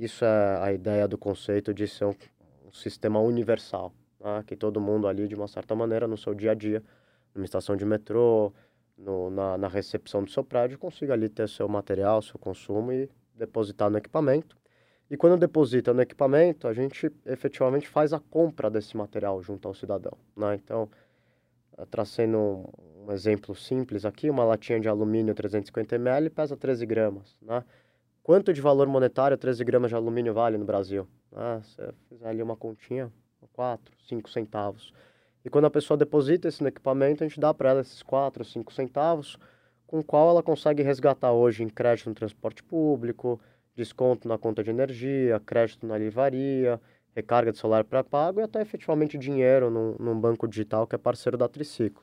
isso 0.00 0.24
é 0.24 0.58
a 0.62 0.72
ideia 0.72 1.06
do 1.06 1.18
conceito 1.18 1.74
de 1.74 1.86
ser 1.86 2.06
um, 2.06 2.14
um 2.66 2.72
sistema 2.72 3.20
universal, 3.20 3.92
né? 4.20 4.42
que 4.46 4.56
todo 4.56 4.80
mundo 4.80 5.06
ali, 5.06 5.28
de 5.28 5.34
uma 5.34 5.48
certa 5.48 5.74
maneira, 5.74 6.06
no 6.06 6.16
seu 6.16 6.34
dia 6.34 6.52
a 6.52 6.54
dia, 6.54 6.82
numa 7.34 7.44
estação 7.44 7.76
de 7.76 7.84
metrô, 7.84 8.52
no, 8.96 9.30
na, 9.30 9.58
na 9.58 9.68
recepção 9.68 10.24
do 10.24 10.30
seu 10.30 10.42
prédio, 10.42 10.78
consiga 10.78 11.12
ali 11.12 11.28
ter 11.28 11.48
seu 11.48 11.68
material, 11.68 12.22
seu 12.22 12.38
consumo 12.38 12.92
e 12.92 13.10
depositar 13.34 13.90
no 13.90 13.98
equipamento. 13.98 14.56
E 15.10 15.16
quando 15.16 15.38
deposita 15.38 15.94
no 15.94 16.02
equipamento, 16.02 16.66
a 16.66 16.72
gente 16.72 17.12
efetivamente 17.24 17.88
faz 17.88 18.12
a 18.12 18.18
compra 18.18 18.68
desse 18.68 18.96
material 18.96 19.40
junto 19.42 19.68
ao 19.68 19.74
cidadão. 19.74 20.16
Né? 20.36 20.56
Então, 20.56 20.88
eh, 21.78 21.86
trazendo 21.88 22.38
um, 22.38 22.64
um 23.06 23.12
exemplo 23.12 23.54
simples 23.54 24.04
aqui, 24.04 24.28
uma 24.28 24.44
latinha 24.44 24.80
de 24.80 24.88
alumínio 24.88 25.34
350 25.34 25.94
ml 25.94 26.30
pesa 26.30 26.56
13 26.56 26.84
gramas. 26.86 27.36
Né? 27.40 27.62
Quanto 28.26 28.52
de 28.52 28.60
valor 28.60 28.88
monetário 28.88 29.38
13 29.38 29.62
gramas 29.62 29.88
de 29.88 29.94
alumínio 29.94 30.34
vale 30.34 30.58
no 30.58 30.64
Brasil? 30.64 31.06
Ah, 31.32 31.60
se 31.62 31.80
fizer 32.08 32.26
ali 32.26 32.42
uma 32.42 32.56
continha, 32.56 33.08
4, 33.52 33.94
5 34.08 34.28
centavos. 34.28 34.92
E 35.44 35.48
quando 35.48 35.66
a 35.66 35.70
pessoa 35.70 35.96
deposita 35.96 36.48
esse 36.48 36.60
no 36.60 36.66
equipamento, 36.66 37.22
a 37.22 37.28
gente 37.28 37.38
dá 37.38 37.54
para 37.54 37.70
ela 37.70 37.80
esses 37.82 38.02
4, 38.02 38.44
5 38.44 38.72
centavos, 38.72 39.38
com 39.86 40.00
o 40.00 40.02
qual 40.02 40.28
ela 40.28 40.42
consegue 40.42 40.82
resgatar 40.82 41.30
hoje 41.30 41.62
em 41.62 41.68
crédito 41.68 42.08
no 42.08 42.16
transporte 42.16 42.64
público, 42.64 43.40
desconto 43.76 44.26
na 44.26 44.36
conta 44.36 44.64
de 44.64 44.70
energia, 44.70 45.40
crédito 45.46 45.86
na 45.86 45.96
livraria, 45.96 46.80
recarga 47.14 47.52
de 47.52 47.58
celular 47.58 47.84
pré-pago 47.84 48.40
e 48.40 48.42
até 48.42 48.60
efetivamente 48.60 49.16
dinheiro 49.16 49.70
num, 49.70 49.94
num, 50.00 50.20
banco 50.20 50.48
digital 50.48 50.84
que 50.84 50.96
é 50.96 50.98
parceiro 50.98 51.38
da 51.38 51.46
Triciclo. 51.48 52.02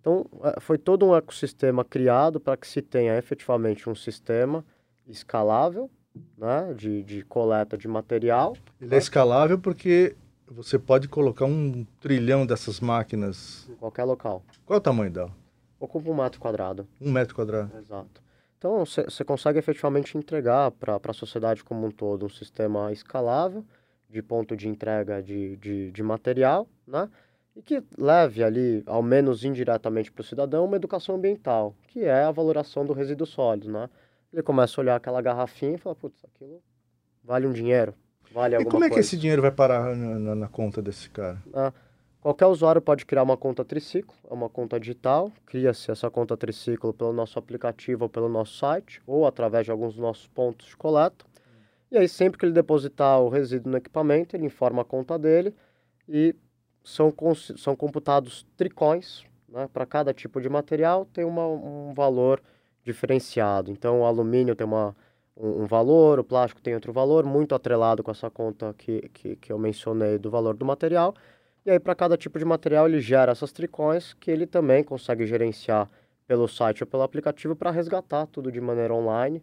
Então, 0.00 0.24
é, 0.42 0.58
foi 0.58 0.78
todo 0.78 1.04
um 1.04 1.14
ecossistema 1.14 1.84
criado 1.84 2.40
para 2.40 2.56
que 2.56 2.66
se 2.66 2.80
tenha 2.80 3.14
efetivamente 3.18 3.90
um 3.90 3.94
sistema 3.94 4.64
escalável 5.10 5.90
né, 6.36 6.74
de, 6.74 7.02
de 7.02 7.22
coleta 7.22 7.76
de 7.76 7.88
material. 7.88 8.56
Ele 8.80 8.94
é 8.94 8.98
escalável 8.98 9.58
porque 9.58 10.16
você 10.46 10.78
pode 10.78 11.08
colocar 11.08 11.44
um 11.44 11.84
trilhão 12.00 12.44
dessas 12.44 12.80
máquinas. 12.80 13.68
Em 13.70 13.74
qualquer 13.76 14.04
local. 14.04 14.42
Qual 14.64 14.76
é 14.76 14.78
o 14.78 14.82
tamanho 14.82 15.10
dela? 15.10 15.32
Ocupa 15.78 16.10
um 16.10 16.14
metro 16.14 16.40
quadrado. 16.40 16.86
Um 17.00 17.10
metro 17.10 17.34
quadrado. 17.34 17.70
Exato. 17.78 18.22
Então, 18.58 18.84
você 18.84 19.24
consegue 19.24 19.58
efetivamente 19.58 20.18
entregar 20.18 20.70
para 20.72 21.00
a 21.02 21.12
sociedade 21.14 21.64
como 21.64 21.86
um 21.86 21.90
todo 21.90 22.26
um 22.26 22.28
sistema 22.28 22.92
escalável 22.92 23.64
de 24.06 24.20
ponto 24.20 24.54
de 24.54 24.68
entrega 24.68 25.22
de, 25.22 25.56
de, 25.56 25.90
de 25.90 26.02
material, 26.02 26.68
né? 26.86 27.08
E 27.56 27.62
que 27.62 27.82
leve 27.96 28.44
ali, 28.44 28.82
ao 28.86 29.02
menos 29.02 29.44
indiretamente 29.44 30.12
para 30.12 30.20
o 30.20 30.24
cidadão, 30.24 30.64
uma 30.64 30.76
educação 30.76 31.14
ambiental, 31.14 31.74
que 31.88 32.04
é 32.04 32.22
a 32.24 32.30
valoração 32.30 32.84
do 32.84 32.92
resíduo 32.92 33.26
sólido, 33.26 33.70
né? 33.70 33.88
Ele 34.32 34.42
começa 34.42 34.80
a 34.80 34.82
olhar 34.82 34.96
aquela 34.96 35.20
garrafinha 35.20 35.74
e 35.74 35.78
fala, 35.78 35.94
putz, 35.94 36.24
aquilo 36.24 36.62
vale 37.22 37.46
um 37.46 37.52
dinheiro, 37.52 37.94
Vale 38.32 38.56
e 38.56 38.64
como 38.64 38.84
é 38.84 38.90
que 38.90 39.00
esse 39.00 39.16
dinheiro 39.16 39.42
vai 39.42 39.50
parar 39.50 39.94
na, 39.96 40.18
na, 40.18 40.34
na 40.34 40.48
conta 40.48 40.80
desse 40.80 41.10
cara? 41.10 41.42
Ah, 41.52 41.72
qualquer 42.20 42.46
usuário 42.46 42.80
pode 42.80 43.04
criar 43.04 43.24
uma 43.24 43.36
conta 43.36 43.64
triciclo, 43.64 44.14
é 44.28 44.32
uma 44.32 44.48
conta 44.48 44.78
digital. 44.78 45.32
Cria-se 45.46 45.90
essa 45.90 46.08
conta 46.08 46.36
triciclo 46.36 46.92
pelo 46.92 47.12
nosso 47.12 47.38
aplicativo 47.38 48.04
ou 48.04 48.08
pelo 48.08 48.28
nosso 48.28 48.56
site, 48.56 49.02
ou 49.04 49.26
através 49.26 49.64
de 49.64 49.72
alguns 49.72 49.94
dos 49.94 50.02
nossos 50.02 50.28
pontos 50.28 50.68
de 50.68 50.76
coleta. 50.76 51.24
E 51.90 51.98
aí, 51.98 52.08
sempre 52.08 52.38
que 52.38 52.46
ele 52.46 52.52
depositar 52.52 53.20
o 53.20 53.28
resíduo 53.28 53.72
no 53.72 53.78
equipamento, 53.78 54.36
ele 54.36 54.46
informa 54.46 54.82
a 54.82 54.84
conta 54.84 55.18
dele 55.18 55.52
e 56.08 56.36
são, 56.84 57.12
são 57.56 57.74
computados 57.74 58.46
tricões. 58.56 59.24
Né? 59.48 59.68
Para 59.72 59.84
cada 59.84 60.14
tipo 60.14 60.40
de 60.40 60.48
material, 60.48 61.04
tem 61.04 61.24
uma, 61.24 61.44
um 61.48 61.92
valor 61.92 62.40
diferenciado. 62.84 63.70
Então, 63.70 64.00
o 64.00 64.04
alumínio 64.04 64.54
tem 64.54 64.66
uma 64.66 64.94
um, 65.36 65.62
um, 65.62 65.66
valor, 65.66 66.18
o 66.18 66.24
plástico 66.24 66.60
tem 66.60 66.74
outro 66.74 66.92
valor, 66.92 67.24
muito 67.24 67.54
atrelado 67.54 68.02
com 68.02 68.10
essa 68.10 68.30
conta 68.30 68.74
que, 68.76 69.08
que, 69.14 69.36
que 69.36 69.52
eu 69.52 69.58
mencionei 69.58 70.18
do 70.18 70.30
valor 70.30 70.54
do 70.54 70.64
material. 70.64 71.14
E 71.64 71.70
aí, 71.70 71.78
para 71.78 71.94
cada 71.94 72.16
tipo 72.16 72.38
de 72.38 72.44
material, 72.44 72.86
ele 72.86 73.00
gera 73.00 73.32
essas 73.32 73.52
tricões 73.52 74.14
que 74.14 74.30
ele 74.30 74.46
também 74.46 74.82
consegue 74.82 75.26
gerenciar 75.26 75.90
pelo 76.26 76.46
site 76.46 76.82
ou 76.82 76.86
pelo 76.86 77.02
aplicativo 77.02 77.56
para 77.56 77.70
resgatar 77.70 78.26
tudo 78.26 78.52
de 78.52 78.60
maneira 78.60 78.94
online, 78.94 79.42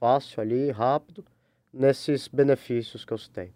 fácil 0.00 0.40
ali, 0.40 0.70
rápido, 0.70 1.24
nesses 1.72 2.28
benefícios 2.28 3.04
que 3.04 3.12
eu 3.12 3.18
citei. 3.18 3.52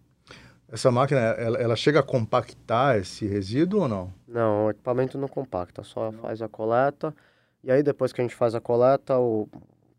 Essa 0.70 0.90
máquina, 0.90 1.18
ela, 1.18 1.56
ela 1.58 1.76
chega 1.76 2.00
a 2.00 2.02
compactar 2.02 2.98
esse 2.98 3.26
resíduo 3.26 3.82
ou 3.82 3.88
não? 3.88 4.12
Não, 4.26 4.66
o 4.66 4.70
equipamento 4.70 5.16
não 5.16 5.26
compacta, 5.26 5.82
só 5.82 6.12
não. 6.12 6.20
faz 6.20 6.42
a 6.42 6.48
coleta. 6.48 7.14
E 7.62 7.70
aí, 7.70 7.82
depois 7.82 8.12
que 8.12 8.20
a 8.20 8.24
gente 8.24 8.34
faz 8.34 8.54
a 8.54 8.60
coleta, 8.60 9.18
o, 9.18 9.48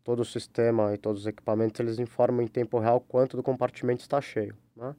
todo 0.02 0.20
o 0.20 0.24
sistema 0.24 0.94
e 0.94 0.98
todos 0.98 1.22
os 1.22 1.26
equipamentos, 1.26 1.78
eles 1.80 1.98
informam 1.98 2.42
em 2.42 2.48
tempo 2.48 2.78
real 2.78 3.00
quanto 3.00 3.36
do 3.36 3.42
compartimento 3.42 4.00
está 4.00 4.20
cheio. 4.20 4.56
Né? 4.76 4.94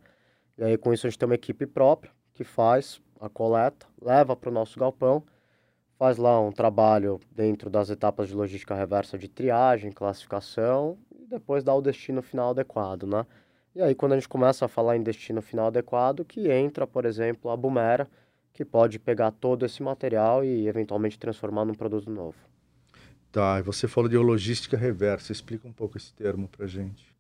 E 0.58 0.64
aí, 0.64 0.78
com 0.78 0.94
isso, 0.94 1.08
a 1.08 1.10
gente 1.10 1.20
tem 1.20 1.28
uma 1.28 1.36
equipe 1.36 1.66
própria 1.66 2.12
que 2.34 2.44
faz 2.44 3.02
a 3.20 3.30
coleta, 3.30 3.86
leva 4.02 4.36
para 4.36 4.50
o 4.50 4.54
nosso 4.54 4.80
galpão, 4.80 5.24
faz 6.02 6.18
lá 6.18 6.40
um 6.40 6.52
trabalho 6.52 7.20
dentro 7.32 7.70
das 7.70 7.92
etapas 7.92 8.28
de 8.28 8.34
logística 8.34 8.74
reversa 8.74 9.18
de 9.18 9.28
triagem, 9.28 9.92
classificação 9.92 10.98
e 11.12 11.28
depois 11.28 11.64
dá 11.64 11.76
o 11.76 11.82
destino 11.82 12.24
final 12.24 12.50
adequado, 12.50 13.06
né? 13.06 13.24
E 13.76 13.82
aí 13.82 13.94
quando 13.94 14.14
a 14.14 14.16
gente 14.16 14.28
começa 14.28 14.66
a 14.66 14.68
falar 14.68 14.98
em 14.98 15.04
destino 15.04 15.44
final 15.44 15.68
adequado, 15.68 16.26
que 16.26 16.52
entra, 16.52 16.88
por 16.88 17.06
exemplo, 17.06 17.52
a 17.52 17.56
Bumera, 17.56 18.10
que 18.54 18.66
pode 18.66 19.00
pegar 19.00 19.32
todo 19.32 19.66
esse 19.66 19.82
material 19.82 20.44
e 20.44 20.68
eventualmente 20.68 21.18
transformar 21.18 21.66
num 21.66 21.74
produto 21.74 22.10
novo. 22.10 22.38
Tá, 23.32 23.60
e 23.60 23.62
você 23.62 23.88
falou 23.88 24.10
de 24.10 24.18
logística 24.18 24.76
reversa, 24.76 25.32
explica 25.32 25.68
um 25.68 25.72
pouco 25.72 25.98
esse 25.98 26.14
termo 26.14 26.50
para 26.50 26.68
gente. 26.68 27.16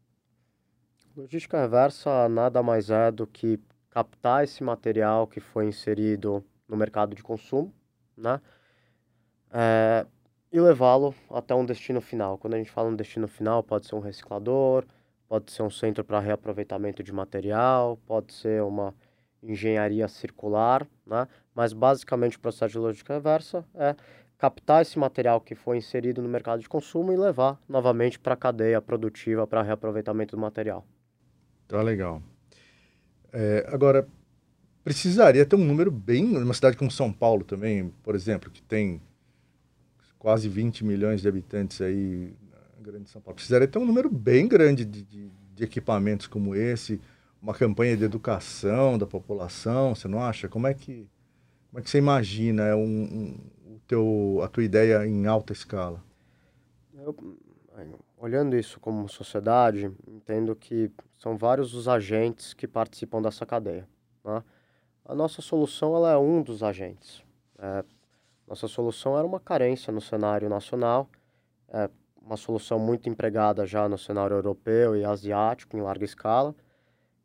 Logística 1.16 1.60
reversa 1.60 2.28
nada 2.28 2.62
mais 2.62 2.90
é 2.90 3.12
do 3.12 3.26
que 3.26 3.60
captar 3.90 4.44
esse 4.44 4.64
material 4.64 5.28
que 5.28 5.40
foi 5.40 5.66
inserido 5.68 6.44
no 6.68 6.76
mercado 6.76 7.16
de 7.16 7.24
consumo, 7.24 7.74
né? 8.18 8.42
É, 9.54 10.06
e 10.52 10.60
levá-lo 10.60 11.14
até 11.30 11.54
um 11.56 11.66
destino 11.66 12.02
final. 12.02 12.38
Quando 12.38 12.56
a 12.56 12.58
gente 12.58 12.72
fala 12.72 12.90
um 12.90 12.96
destino 12.96 13.28
final, 13.28 13.64
pode 13.64 13.88
ser 13.88 13.96
um 13.96 14.00
reciclador, 14.00 14.86
pode 15.28 15.52
ser 15.52 15.64
um 15.64 15.70
centro 15.70 16.04
para 16.04 16.20
reaproveitamento 16.20 17.02
de 17.02 17.14
material, 17.14 17.98
pode 18.06 18.34
ser 18.34 18.62
uma 18.64 18.94
engenharia 19.42 20.08
circular, 20.08 20.88
né? 21.06 21.28
Mas 21.54 21.74
basicamente 21.74 22.38
o 22.38 22.40
processo 22.40 22.74
de 22.74 22.78
logística 22.80 23.14
reversa 23.14 23.66
é 23.76 23.96
captar 24.38 24.82
esse 24.82 24.98
material 24.98 25.40
que 25.42 25.54
foi 25.54 25.78
inserido 25.78 26.22
no 26.22 26.30
mercado 26.30 26.62
de 26.62 26.70
consumo 26.70 27.12
e 27.12 27.18
levar 27.18 27.60
novamente 27.68 28.20
para 28.20 28.34
a 28.34 28.38
cadeia 28.38 28.82
produtiva 28.82 29.46
para 29.46 29.62
reaproveitamento 29.62 30.36
do 30.36 30.42
material. 30.42 30.86
Tá 31.68 31.82
legal. 31.82 32.22
É, 33.32 33.66
agora, 33.70 34.08
precisaria 34.84 35.46
ter 35.46 35.56
um 35.56 35.64
número 35.64 35.92
bem. 35.92 36.26
Numa 36.26 36.54
cidade 36.54 36.78
como 36.78 36.90
São 36.90 37.12
Paulo 37.12 37.44
também, 37.44 37.94
por 38.04 38.16
exemplo, 38.16 38.50
que 38.50 38.62
tem 38.62 39.02
quase 40.18 40.50
20 40.50 40.86
milhões 40.86 41.22
de 41.22 41.28
habitantes 41.28 41.82
aí 41.82 42.36
Grande 42.82 43.10
São 43.10 43.22
Paulo. 43.22 43.36
Precisaria 43.36 43.68
ter 43.68 43.78
um 43.78 43.86
número 43.86 44.10
bem 44.10 44.48
grande 44.48 44.84
de, 44.84 45.04
de, 45.04 45.32
de 45.56 45.64
equipamentos 45.64 46.28
como 46.28 46.56
esse, 46.56 47.00
uma 47.42 47.54
campanha 47.54 47.98
de 47.98 48.04
educação 48.04 48.98
da 48.98 49.08
população, 49.08 49.96
você 49.96 50.08
não 50.08 50.22
acha? 50.22 50.48
Como 50.48 50.68
é 50.68 50.74
que, 50.74 51.10
como 51.70 51.80
é 51.80 51.82
que 51.82 51.90
você 51.90 51.98
imagina 51.98 52.64
é 52.64 52.76
um, 52.76 53.40
um 53.66 53.80
teu, 53.88 54.40
a 54.44 54.48
tua 54.48 54.64
ideia 54.64 55.06
em 55.08 55.26
alta 55.26 55.52
escala? 55.52 56.04
Eu, 56.94 57.16
olhando 58.18 58.56
isso 58.56 58.80
como 58.80 59.10
sociedade, 59.10 59.92
entendo 60.08 60.56
que 60.56 60.92
são 61.18 61.36
vários 61.36 61.74
os 61.74 61.88
agentes 61.88 62.54
que 62.54 62.68
participam 62.68 63.22
dessa 63.22 63.46
cadeia. 63.46 63.88
Né? 64.24 64.44
A 65.04 65.16
nossa 65.16 65.42
solução 65.42 65.96
ela 65.96 66.12
é 66.12 66.18
um 66.18 66.44
dos 66.44 66.62
agentes. 66.62 67.24
É, 67.58 67.84
nossa 68.48 68.68
solução 68.68 69.18
era 69.18 69.26
uma 69.26 69.40
carência 69.40 69.92
no 69.92 70.00
cenário 70.00 70.48
nacional, 70.48 71.10
é 71.70 71.90
uma 72.22 72.38
solução 72.38 72.78
muito 72.78 73.10
empregada 73.10 73.66
já 73.66 73.90
no 73.90 73.98
cenário 73.98 74.36
europeu 74.36 74.96
e 74.96 75.04
asiático 75.04 75.76
em 75.76 75.82
larga 75.82 76.06
escala, 76.06 76.54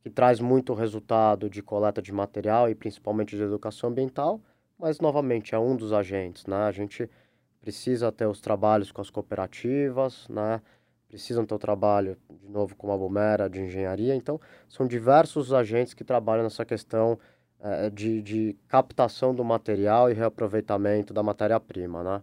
que 0.06 0.10
traz 0.10 0.38
muito 0.38 0.72
resultado 0.72 1.50
de 1.50 1.60
coleta 1.60 2.00
de 2.00 2.12
material 2.12 2.70
e 2.70 2.76
principalmente 2.76 3.34
de 3.34 3.42
educação 3.42 3.90
ambiental, 3.90 4.40
mas 4.78 5.00
novamente 5.00 5.52
é 5.52 5.58
um 5.58 5.74
dos 5.74 5.92
agentes, 5.92 6.46
né? 6.46 6.58
A 6.58 6.70
gente 6.70 7.10
precisa 7.60 8.12
ter 8.12 8.24
os 8.24 8.40
trabalhos 8.40 8.92
com 8.92 9.00
as 9.00 9.10
cooperativas, 9.10 10.28
né? 10.28 10.62
Precisam 11.08 11.44
ter 11.44 11.56
o 11.56 11.58
trabalho, 11.58 12.16
de 12.40 12.48
novo, 12.48 12.76
com 12.76 12.92
a 12.92 12.96
Bumera, 12.96 13.50
de 13.50 13.60
engenharia. 13.60 14.14
Então, 14.14 14.40
são 14.68 14.86
diversos 14.86 15.52
agentes 15.52 15.92
que 15.92 16.04
trabalham 16.04 16.44
nessa 16.44 16.64
questão 16.64 17.18
é, 17.58 17.90
de, 17.90 18.22
de 18.22 18.56
captação 18.68 19.34
do 19.34 19.42
material 19.42 20.08
e 20.08 20.14
reaproveitamento 20.14 21.12
da 21.12 21.24
matéria-prima, 21.24 22.04
né? 22.04 22.22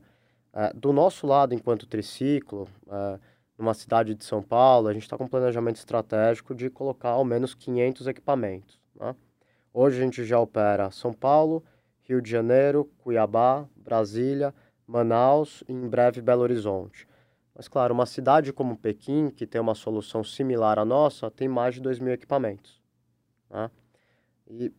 É, 0.54 0.72
do 0.72 0.94
nosso 0.94 1.28
lado, 1.28 1.54
enquanto 1.54 1.86
triciclo, 1.86 2.66
é, 2.90 3.20
numa 3.58 3.74
cidade 3.74 4.16
de 4.16 4.24
São 4.24 4.42
Paulo, 4.42 4.88
a 4.88 4.94
gente 4.94 5.04
está 5.04 5.18
com 5.18 5.26
um 5.26 5.28
planejamento 5.28 5.78
estratégico 5.78 6.56
de 6.56 6.70
colocar 6.70 7.10
ao 7.10 7.24
menos 7.24 7.54
500 7.54 8.08
equipamentos, 8.08 8.80
né? 8.96 9.16
Hoje 9.74 10.00
a 10.00 10.04
gente 10.04 10.24
já 10.24 10.40
opera 10.40 10.92
São 10.92 11.12
Paulo, 11.12 11.64
Rio 12.04 12.22
de 12.22 12.30
Janeiro, 12.30 12.92
Cuiabá, 13.00 13.66
Brasília, 13.76 14.54
Manaus 14.86 15.64
e 15.68 15.74
em 15.74 15.88
breve 15.88 16.22
Belo 16.22 16.44
Horizonte. 16.44 17.08
Mas, 17.56 17.68
claro, 17.68 17.94
uma 17.94 18.06
cidade 18.06 18.52
como 18.52 18.78
Pequim, 18.78 19.30
que 19.30 19.48
tem 19.48 19.62
uma 19.62 19.76
solução 19.76 20.24
similar 20.24 20.78
à 20.78 20.86
nossa, 20.86 21.32
tem 21.32 21.48
mais 21.48 21.76
de 21.76 21.82
2 21.82 22.00
mil 22.00 22.14
equipamentos. 22.14 22.82
Né? 23.50 23.70
E 24.48 24.74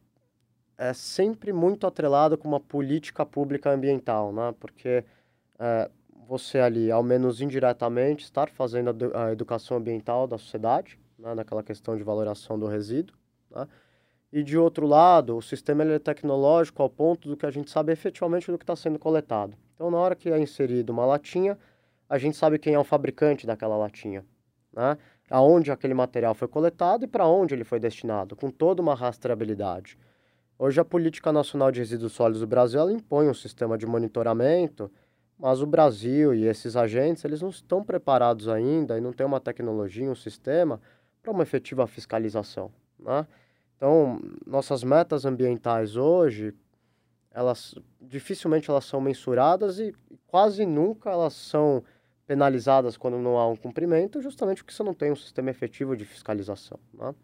é 0.77 0.93
sempre 0.93 1.53
muito 1.53 1.87
atrelado 1.87 2.37
com 2.37 2.49
uma 2.49 2.61
política 2.61 3.25
pública 3.25 3.71
ambiental, 3.71 4.33
né? 4.33 4.55
porque 4.59 5.05
é, 5.59 5.91
você 6.27 6.59
ali, 6.59 6.91
ao 6.91 7.03
menos 7.03 7.41
indiretamente, 7.41 8.25
estar 8.25 8.49
fazendo 8.51 8.91
a, 9.15 9.33
educação 9.33 9.77
ambiental 9.77 10.27
da 10.27 10.39
sociedade, 10.39 10.99
né? 11.19 11.35
naquela 11.35 11.63
questão 11.63 11.97
de 11.97 12.03
valoração 12.03 12.59
do 12.59 12.67
resíduo, 12.67 13.17
né? 13.51 13.67
E 14.33 14.43
de 14.43 14.59
outro 14.59 14.85
lado, 14.85 15.37
o 15.37 15.41
sistema 15.41 15.85
é 15.85 15.97
tecnológico 15.97 16.83
ao 16.83 16.91
ponto 16.91 17.29
do 17.29 17.37
que 17.37 17.47
a 17.47 17.53
gente 17.53 17.71
sabe 17.71 17.93
efetivamente 17.93 18.51
do 18.51 18.59
que 18.59 18.65
está 18.65 18.75
sendo 18.75 18.99
coletado. 18.99 19.57
Então, 19.77 19.93
na 19.93 19.97
hora 19.97 20.17
que 20.17 20.29
é 20.29 20.37
inserido 20.37 20.91
uma 20.91 21.07
latinha, 21.07 21.57
a 22.09 22.19
gente 22.19 22.37
sabe 22.37 22.59
quem 22.59 22.75
é 22.75 22.79
o 22.79 22.83
fabricante 22.83 23.47
daquela 23.47 23.77
latinha, 23.77 24.25
né? 24.73 24.99
Aonde 25.31 25.71
aquele 25.71 25.95
material 25.95 26.35
foi 26.35 26.49
coletado 26.49 27.05
e 27.05 27.07
para 27.07 27.29
onde 27.29 27.55
ele 27.55 27.63
foi 27.63 27.79
destinado, 27.79 28.35
com 28.35 28.51
toda 28.51 28.83
uma 28.83 28.95
rastreabilidade. 28.95 29.97
Hoje 30.59 30.81
a 30.81 30.85
Política 30.85 31.33
Nacional 31.33 31.71
de 31.71 31.79
Resíduos 31.79 32.13
Sólidos 32.13 32.41
do 32.41 32.47
Brasil 32.47 32.91
impõe 32.91 33.29
um 33.29 33.35
sistema 33.35 33.79
de 33.79 33.87
monitoramento, 33.87 34.91
mas 35.39 35.61
o 35.61 35.67
Brasil 35.67 36.35
e 36.35 36.47
esses 36.47 36.77
agentes 36.77 37.25
eles 37.25 37.43
não 37.43 37.51
estão 37.51 37.83
preparados 37.83 38.49
ainda 38.49 38.97
e 38.97 39.01
não 39.01 39.13
tem 39.13 39.27
uma 39.27 39.41
tecnologia, 39.41 40.11
um 40.11 40.15
sistema 40.15 40.81
para 41.23 41.33
uma 41.33 41.43
efetiva 41.43 41.87
fiscalização, 41.87 42.71
né? 42.99 43.27
Então, 43.77 44.21
nossas 44.47 44.85
metas 44.85 45.25
ambientais 45.25 45.97
hoje, 45.97 46.55
elas 47.31 47.75
dificilmente 48.01 48.71
elas 48.71 48.85
são 48.85 49.01
mensuradas 49.01 49.79
e 49.79 49.93
quase 50.27 50.65
nunca 50.65 51.11
elas 51.11 51.35
são 51.35 51.83
penalizadas 52.27 52.97
quando 52.97 53.19
não 53.19 53.37
há 53.37 53.47
um 53.47 53.57
cumprimento, 53.57 54.23
justamente 54.23 54.63
porque 54.63 54.73
você 54.73 54.83
não 54.83 54.95
tem 54.95 55.13
um 55.13 55.17
sistema 55.17 55.51
efetivo 55.51 55.97
de 55.97 56.05
fiscalização. 56.05 56.79
Né? 56.93 57.15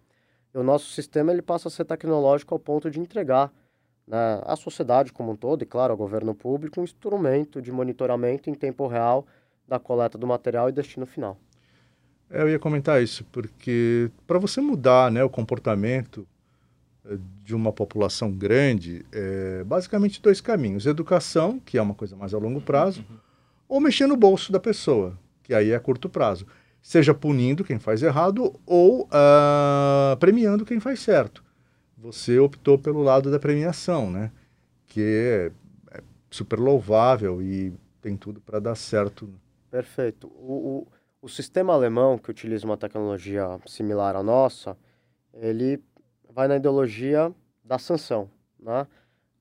E 0.53 0.59
o 0.59 0.63
nosso 0.63 0.91
sistema 0.91 1.33
ele 1.33 1.41
passa 1.41 1.69
a 1.69 1.71
ser 1.71 1.85
tecnológico 1.85 2.55
ao 2.55 2.59
ponto 2.59 2.91
de 2.91 3.01
entregar 3.01 3.53
né, 4.11 4.41
sociedade 4.57 5.13
como 5.13 5.33
um 5.33 5.37
todo, 5.37 5.63
e 5.63 5.67
claro, 5.67 5.93
ao 5.93 5.97
governo 5.97 6.35
público, 6.35 6.81
um 6.81 6.85
instrumento 6.85 7.63
de 7.63 7.71
monitoramento 7.71 8.51
em 8.51 8.55
tempo 8.55 8.89
real 8.89 9.25
da 9.69 9.79
coleta 9.79 10.19
do 10.19 10.27
material 10.27 10.69
e 10.69 10.73
destino 10.73 11.07
final. 11.07 11.39
É, 12.29 12.43
eu 12.43 12.49
ia 12.49 12.59
comentar 12.59 13.01
isso, 13.01 13.25
porque 13.31 14.11
para 14.27 14.39
você 14.39 14.61
mudar 14.61 15.13
né, 15.13 15.23
o 15.23 15.31
comportamento 15.31 16.27
de 17.43 17.55
uma 17.55 17.73
população 17.73 18.31
grande, 18.31 19.05
é, 19.13 19.65
basicamente 19.65 20.21
dois 20.21 20.41
caminhos: 20.41 20.87
educação, 20.87 21.61
que 21.65 21.79
é 21.79 21.83
uma 21.83 21.95
coisa 21.95 22.17
mais 22.17 22.35
a 22.35 22.39
longo 22.39 22.61
prazo, 22.61 23.05
uhum. 23.09 23.17
ou 23.69 23.81
mexer 23.81 24.07
no 24.07 24.17
bolso 24.17 24.53
da 24.53 24.61
pessoa, 24.61 25.17
que 25.43 25.55
aí 25.55 25.71
é 25.71 25.77
a 25.77 25.81
curto 25.81 26.09
prazo. 26.09 26.47
Seja 26.83 27.13
punindo 27.13 27.65
quem 27.65 27.79
faz 27.79 28.03
errado 28.03 28.55
ou 28.65 29.03
uh, 29.03 30.17
premiando 30.19 30.65
quem 30.65 30.81
faz 30.81 31.01
certo. 31.01 31.45
Você 32.01 32.39
optou 32.39 32.79
pelo 32.79 33.03
lado 33.03 33.31
da 33.31 33.39
premiação, 33.39 34.11
né? 34.11 34.33
Que 34.87 35.53
é, 35.93 35.99
é 35.99 36.03
super 36.31 36.59
louvável 36.59 37.43
e 37.43 37.73
tem 38.01 38.17
tudo 38.17 38.41
para 38.41 38.59
dar 38.59 38.75
certo. 38.75 39.29
Perfeito. 39.71 40.27
O, 40.29 40.87
o, 40.87 40.87
o 41.23 41.29
sistema 41.29 41.75
alemão, 41.75 42.17
que 42.17 42.31
utiliza 42.31 42.65
uma 42.65 42.79
tecnologia 42.79 43.61
similar 43.67 44.17
à 44.17 44.23
nossa, 44.23 44.77
ele 45.35 45.83
vai 46.33 46.49
na 46.49 46.57
ideologia 46.57 47.33
da 47.63 47.79
sanção, 47.79 48.31
né? 48.59 48.87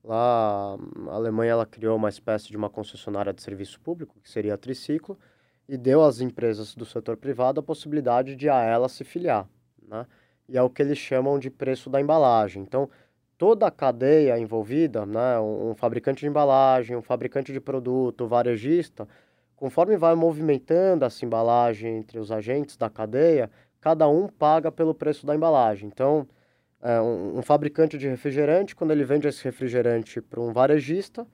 Lá, 0.02 0.76
a 1.08 1.14
Alemanha 1.14 1.52
ela 1.52 1.66
criou 1.66 1.96
uma 1.96 2.08
espécie 2.08 2.48
de 2.48 2.56
uma 2.56 2.70
concessionária 2.70 3.32
de 3.32 3.42
serviço 3.42 3.78
público, 3.80 4.18
que 4.22 4.30
seria 4.30 4.54
a 4.54 4.58
Triciclo, 4.58 5.18
e 5.68 5.76
deu 5.76 6.02
às 6.02 6.20
empresas 6.20 6.74
do 6.74 6.84
setor 6.84 7.16
privado 7.16 7.60
a 7.60 7.62
possibilidade 7.62 8.34
de 8.34 8.48
a 8.48 8.62
ela 8.62 8.88
se 8.88 9.04
filiar, 9.04 9.48
né? 9.86 10.06
E 10.50 10.58
é 10.58 10.62
o 10.62 10.68
que 10.68 10.82
eles 10.82 10.98
chamam 10.98 11.38
de 11.38 11.48
preço 11.48 11.88
da 11.88 12.00
embalagem. 12.00 12.60
Então, 12.62 12.90
toda 13.38 13.66
a 13.68 13.70
cadeia 13.70 14.38
envolvida, 14.38 15.06
né, 15.06 15.38
um, 15.38 15.74
fabricante 15.76 16.20
de 16.20 16.26
embalagem, 16.26 16.96
um 16.96 17.02
fabricante 17.02 17.52
de 17.52 17.60
produto, 17.60 18.26
varejista, 18.26 19.08
conforme 19.54 19.96
vai 19.96 20.14
movimentando 20.16 21.04
essa 21.04 21.24
embalagem 21.24 21.98
entre 21.98 22.18
os 22.18 22.32
agentes 22.32 22.76
da 22.76 22.90
cadeia, 22.90 23.48
cada 23.80 24.08
um 24.08 24.26
paga 24.26 24.72
pelo 24.72 24.92
preço 24.92 25.24
da 25.24 25.34
embalagem. 25.34 25.88
Então, 25.88 26.26
é, 26.82 27.00
um, 27.00 27.38
um, 27.38 27.42
fabricante 27.42 27.96
de 27.96 28.08
refrigerante, 28.08 28.74
quando 28.74 28.90
ele 28.90 29.04
vende 29.04 29.28
esse 29.28 29.44
refrigerante 29.44 30.20
para 30.20 30.40
um 30.40 30.52
varejista, 30.52 31.26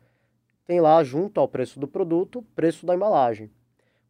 tem 0.66 0.80
lá 0.80 1.02
junto 1.02 1.40
ao 1.40 1.48
preço 1.48 1.80
do 1.80 1.88
produto, 1.88 2.42
preço 2.54 2.84
da 2.84 2.94
embalagem. 2.94 3.50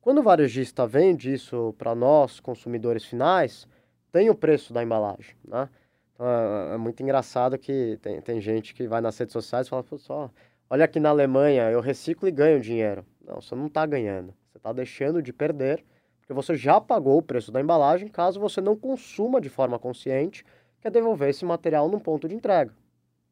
Quando 0.00 0.18
o 0.18 0.22
varejista 0.22 0.86
vende 0.86 1.32
isso 1.32 1.74
para 1.78 1.94
nós, 1.94 2.40
consumidores 2.40 3.04
finais, 3.04 3.68
tem 4.16 4.30
o 4.30 4.34
preço 4.34 4.72
da 4.72 4.82
embalagem, 4.82 5.36
né? 5.46 5.68
Então, 6.14 6.26
é, 6.26 6.74
é, 6.74 6.76
muito 6.78 7.02
engraçado 7.02 7.58
que 7.58 7.98
tem, 8.00 8.18
tem 8.22 8.40
gente 8.40 8.72
que 8.72 8.88
vai 8.88 9.02
nas 9.02 9.18
redes 9.18 9.34
sociais 9.34 9.66
e 9.66 9.70
fala, 9.70 9.84
só, 9.98 10.30
olha 10.70 10.86
aqui 10.86 10.98
na 10.98 11.10
Alemanha, 11.10 11.70
eu 11.70 11.82
reciclo 11.82 12.26
e 12.26 12.30
ganho 12.30 12.58
dinheiro. 12.58 13.04
Não, 13.22 13.42
você 13.42 13.54
não 13.54 13.66
está 13.66 13.84
ganhando. 13.84 14.32
Você 14.50 14.56
está 14.56 14.72
deixando 14.72 15.20
de 15.20 15.34
perder, 15.34 15.84
porque 16.18 16.32
você 16.32 16.56
já 16.56 16.80
pagou 16.80 17.18
o 17.18 17.22
preço 17.22 17.52
da 17.52 17.60
embalagem, 17.60 18.08
caso 18.08 18.40
você 18.40 18.58
não 18.62 18.74
consuma 18.74 19.38
de 19.38 19.50
forma 19.50 19.78
consciente, 19.78 20.46
que 20.80 20.88
é 20.88 20.90
devolver 20.90 21.28
esse 21.28 21.44
material 21.44 21.86
num 21.86 22.00
ponto 22.00 22.26
de 22.26 22.34
entrega. 22.34 22.72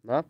Né? 0.03 0.23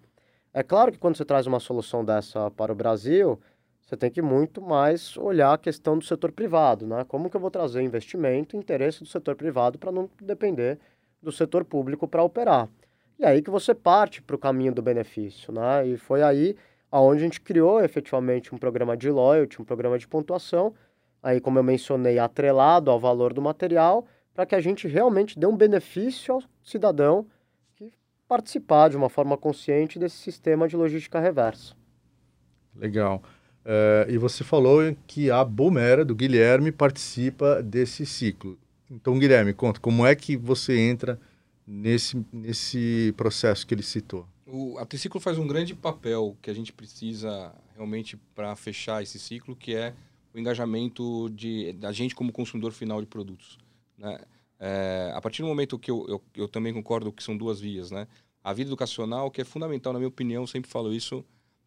É 0.53 0.63
claro 0.63 0.93
que 0.93 0.99
quando 0.99 1.17
você 1.17 1.25
traz 1.25 1.49
uma 1.49 1.59
solução 1.59 2.05
dessa 2.05 2.49
para 2.53 2.71
o 2.71 2.77
Brasil, 2.77 3.41
você 3.85 3.97
tem 3.97 4.11
que 4.11 4.23
muito 4.23 4.63
mais 4.63 5.17
olhar 5.19 5.53
a 5.53 5.59
questão 5.59 5.99
do 5.99 6.05
setor 6.05 6.33
privado, 6.33 6.87
né? 6.87 7.05
Como 7.07 7.29
que 7.29 7.37
eu 7.37 7.41
vou 7.41 7.51
trazer 7.51 7.83
investimento 7.83 8.57
interesse 8.57 9.01
do 9.01 9.07
setor 9.07 9.37
privado 9.37 9.79
para 9.79 9.93
não 9.93 10.09
depender 10.23 10.79
do 11.23 11.31
setor 11.31 11.65
público 11.65 12.09
para 12.09 12.23
operar. 12.23 12.69
E 13.19 13.25
aí 13.25 13.43
que 13.43 13.51
você 13.51 13.75
parte 13.75 14.23
para 14.23 14.37
o 14.37 14.39
caminho 14.39 14.73
do 14.73 14.83
benefício, 14.83 15.53
né? 15.53 15.87
E 15.87 15.97
foi 15.99 16.23
aí 16.23 16.57
aonde 16.91 17.21
a 17.21 17.25
gente 17.25 17.41
criou 17.41 17.83
efetivamente 17.83 18.55
um 18.55 18.59
programa 18.59 18.97
de 18.97 19.11
loyalty, 19.11 19.61
um 19.61 19.65
programa 19.65 19.99
de 19.99 20.09
pontuação, 20.09 20.75
aí 21.23 21.41
como 21.41 21.59
eu 21.59 21.63
mencionei, 21.63 22.19
atrelado 22.19 22.91
ao 22.91 22.99
valor 22.99 23.33
do 23.33 23.43
material, 23.43 24.07
para 24.33 24.47
que 24.47 24.55
a 24.55 24.61
gente 24.61 24.89
realmente 24.89 25.39
dê 25.39 25.47
um 25.47 25.57
benefício 25.57 26.35
ao 26.35 26.43
cidadão 26.63 27.27
que 27.75 27.93
participar 28.27 28.89
de 28.89 28.97
uma 28.97 29.09
forma 29.09 29.37
consciente 29.37 29.99
desse 29.99 30.17
sistema 30.17 30.67
de 30.67 30.77
logística 30.77 31.21
reversa. 31.21 31.75
Legal. 32.75 33.23
Uh, 33.65 34.11
e 34.11 34.19
você 34.19 34.45
falou 34.45 34.81
que 35.07 35.31
a 35.31 35.43
Bomera, 35.43 36.05
do 36.05 36.15
Guilherme, 36.15 36.71
participa 36.71 37.63
desse 37.63 38.05
ciclo. 38.05 38.59
Então, 38.91 39.19
Guilherme, 39.19 39.55
conta, 39.55 39.81
como 39.81 40.07
é 40.07 40.15
que 40.15 40.37
você 40.37 40.79
entra 40.79 41.19
nesse, 41.67 42.23
nesse 42.33 43.15
processo 43.17 43.67
que 43.67 43.75
ele 43.75 43.83
citou? 43.83 44.27
O, 44.47 44.77
a 44.79 44.85
Triciclo 44.85 45.21
faz 45.21 45.39
um 45.39 45.47
grande 45.47 45.75
papel 45.75 46.37
que 46.43 46.51
a 46.51 46.55
gente 46.55 46.73
precisa 46.73 47.55
realmente 47.75 48.17
para 48.35 48.55
fechar 48.55 49.03
esse 49.03 49.19
ciclo, 49.19 49.57
que 49.57 49.75
é 49.75 49.95
o 50.35 50.39
engajamento 50.39 51.31
de, 51.31 51.73
da 51.73 51.91
gente 51.91 52.15
como 52.15 52.31
consumidor 52.31 52.73
final 52.73 53.01
de 53.01 53.07
produtos. 53.07 53.59
Né? 53.97 54.19
É, 54.61 55.13
a 55.15 55.21
partir 55.21 55.43
do 55.43 55.49
momento 55.49 55.79
que 55.79 55.91
eu, 55.91 56.05
eu, 56.09 56.23
eu, 56.37 56.49
também 56.49 56.73
concordo 56.73 57.13
que 57.13 57.23
são 57.23 57.37
duas 57.37 57.61
vias, 57.61 57.91
né? 57.91 58.07
A 58.43 58.53
vida 58.53 58.69
educacional, 58.69 59.31
que 59.31 59.41
é 59.41 59.45
fundamental, 59.45 59.93
na 59.93 59.99
minha 59.99 60.09
opinião, 60.09 60.47
sempre 60.47 60.71
falo 60.71 60.93
isso, 60.93 61.25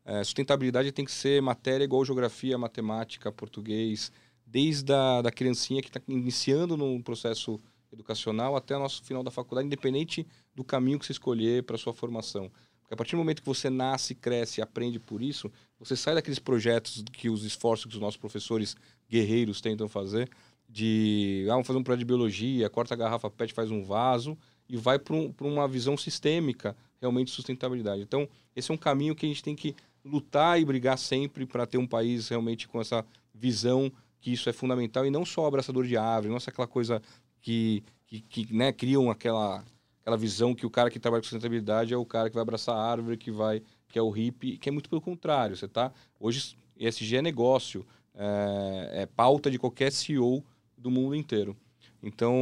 é, 0.08 0.24
sustentabilidade 0.24 0.94
tem 0.94 1.04
que 1.04 1.12
ser 1.12 1.42
matéria 1.42 1.84
igual 1.84 2.06
geografia, 2.06 2.58
matemática, 2.58 3.30
português, 3.30 4.10
desde 4.46 4.94
a 4.94 5.22
da 5.22 5.30
criancinha 5.30 5.82
que 5.82 5.90
está 5.90 6.02
iniciando 6.08 6.78
no 6.78 7.04
processo 7.04 7.60
educacional 7.92 8.56
até 8.56 8.74
o 8.78 8.80
nosso 8.80 9.04
final 9.04 9.22
da 9.22 9.30
faculdade, 9.30 9.68
independente 9.68 10.26
do 10.56 10.64
caminho 10.64 10.98
que 10.98 11.06
você 11.06 11.12
escolher 11.12 11.64
para 11.64 11.78
sua 11.78 11.94
formação. 11.94 12.50
Porque 12.80 12.94
a 12.94 12.98
partir 12.98 13.12
do 13.12 13.18
momento 13.18 13.42
que 13.42 13.46
você 13.46 13.70
nasce, 13.70 14.16
cresce 14.16 14.62
e 14.62 14.64
aprende 14.64 14.98
por 14.98 15.22
isso, 15.22 15.52
você 15.78 15.94
sai 15.94 16.16
daqueles 16.16 16.40
projetos 16.40 17.04
que 17.12 17.30
os 17.30 17.44
esforços 17.44 17.88
que 17.88 17.96
os 17.96 18.02
nossos 18.02 18.16
professores 18.16 18.78
guerreiros 19.10 19.60
tentam 19.60 19.90
fazer, 19.90 20.30
de 20.70 21.46
ah, 21.50 21.52
vamos 21.52 21.68
fazer 21.68 21.80
um 21.80 21.84
projeto 21.84 22.00
de 22.00 22.06
biologia, 22.06 22.70
corta 22.70 22.94
a 22.94 22.98
garrafa 22.98 23.30
PET, 23.30 23.54
faz 23.54 23.72
um 23.72 23.84
vaso, 23.84 24.38
e 24.70 24.78
vai 24.78 24.98
para 24.98 25.16
um, 25.16 25.34
uma 25.42 25.68
visão 25.68 25.98
sistêmica 25.98 26.78
realmente 27.02 27.28
de 27.28 27.34
sustentabilidade. 27.34 28.02
Então, 28.02 28.28
esse 28.56 28.72
é 28.72 28.74
um 28.74 28.78
caminho 28.78 29.16
que 29.16 29.26
a 29.26 29.30
gente 29.30 29.44
tem 29.44 29.56
que 29.56 29.76
lutar 30.08 30.60
e 30.60 30.66
brigar 30.66 30.98
sempre 30.98 31.46
para 31.46 31.66
ter 31.66 31.78
um 31.78 31.88
país 31.88 32.30
realmente 32.30 32.68
com 32.68 32.82
essa 32.82 33.06
visão 33.34 33.92
que 34.20 34.32
isso 34.32 34.50
é 34.50 34.54
fundamental 34.54 35.06
e 35.06 35.12
não 35.12 35.26
só 35.26 35.46
abraçador 35.46 35.86
de 35.86 35.96
árvore, 35.96 36.32
não 36.32 36.40
só 36.40 36.50
aquela 36.50 36.68
coisa 36.68 37.02
que, 37.42 37.84
que, 38.06 38.22
que 38.22 38.54
né, 38.54 38.72
criam 38.72 39.10
aquela, 39.10 39.64
aquela 40.02 40.18
visão 40.18 40.56
que 40.56 40.66
o 40.66 40.70
cara 40.70 40.90
que 40.90 41.00
trabalha 41.00 41.22
com 41.22 41.26
sustentabilidade 41.26 41.94
é 41.94 41.98
o 41.98 42.06
cara 42.06 42.30
que 42.30 42.36
vai 42.36 42.42
abraçar 42.42 42.76
a 42.76 42.82
árvore, 42.82 43.18
que 43.18 43.32
vai 43.32 43.62
que 43.88 43.98
é 43.98 44.02
o 44.02 44.10
hippie, 44.10 44.58
que 44.58 44.68
é 44.68 44.72
muito 44.72 44.90
pelo 44.90 45.02
contrário. 45.02 45.56
Você 45.56 45.68
tá 45.68 45.92
hoje 46.20 46.58
ESG 46.78 47.18
é 47.18 47.22
negócio, 47.22 47.86
é, 48.14 49.04
é 49.04 49.06
pauta 49.06 49.50
de 49.50 49.58
qualquer 49.58 49.92
CEO 49.92 50.44
do 50.78 50.92
mundo 50.92 51.16
inteiro. 51.16 51.56
Então, 52.02 52.34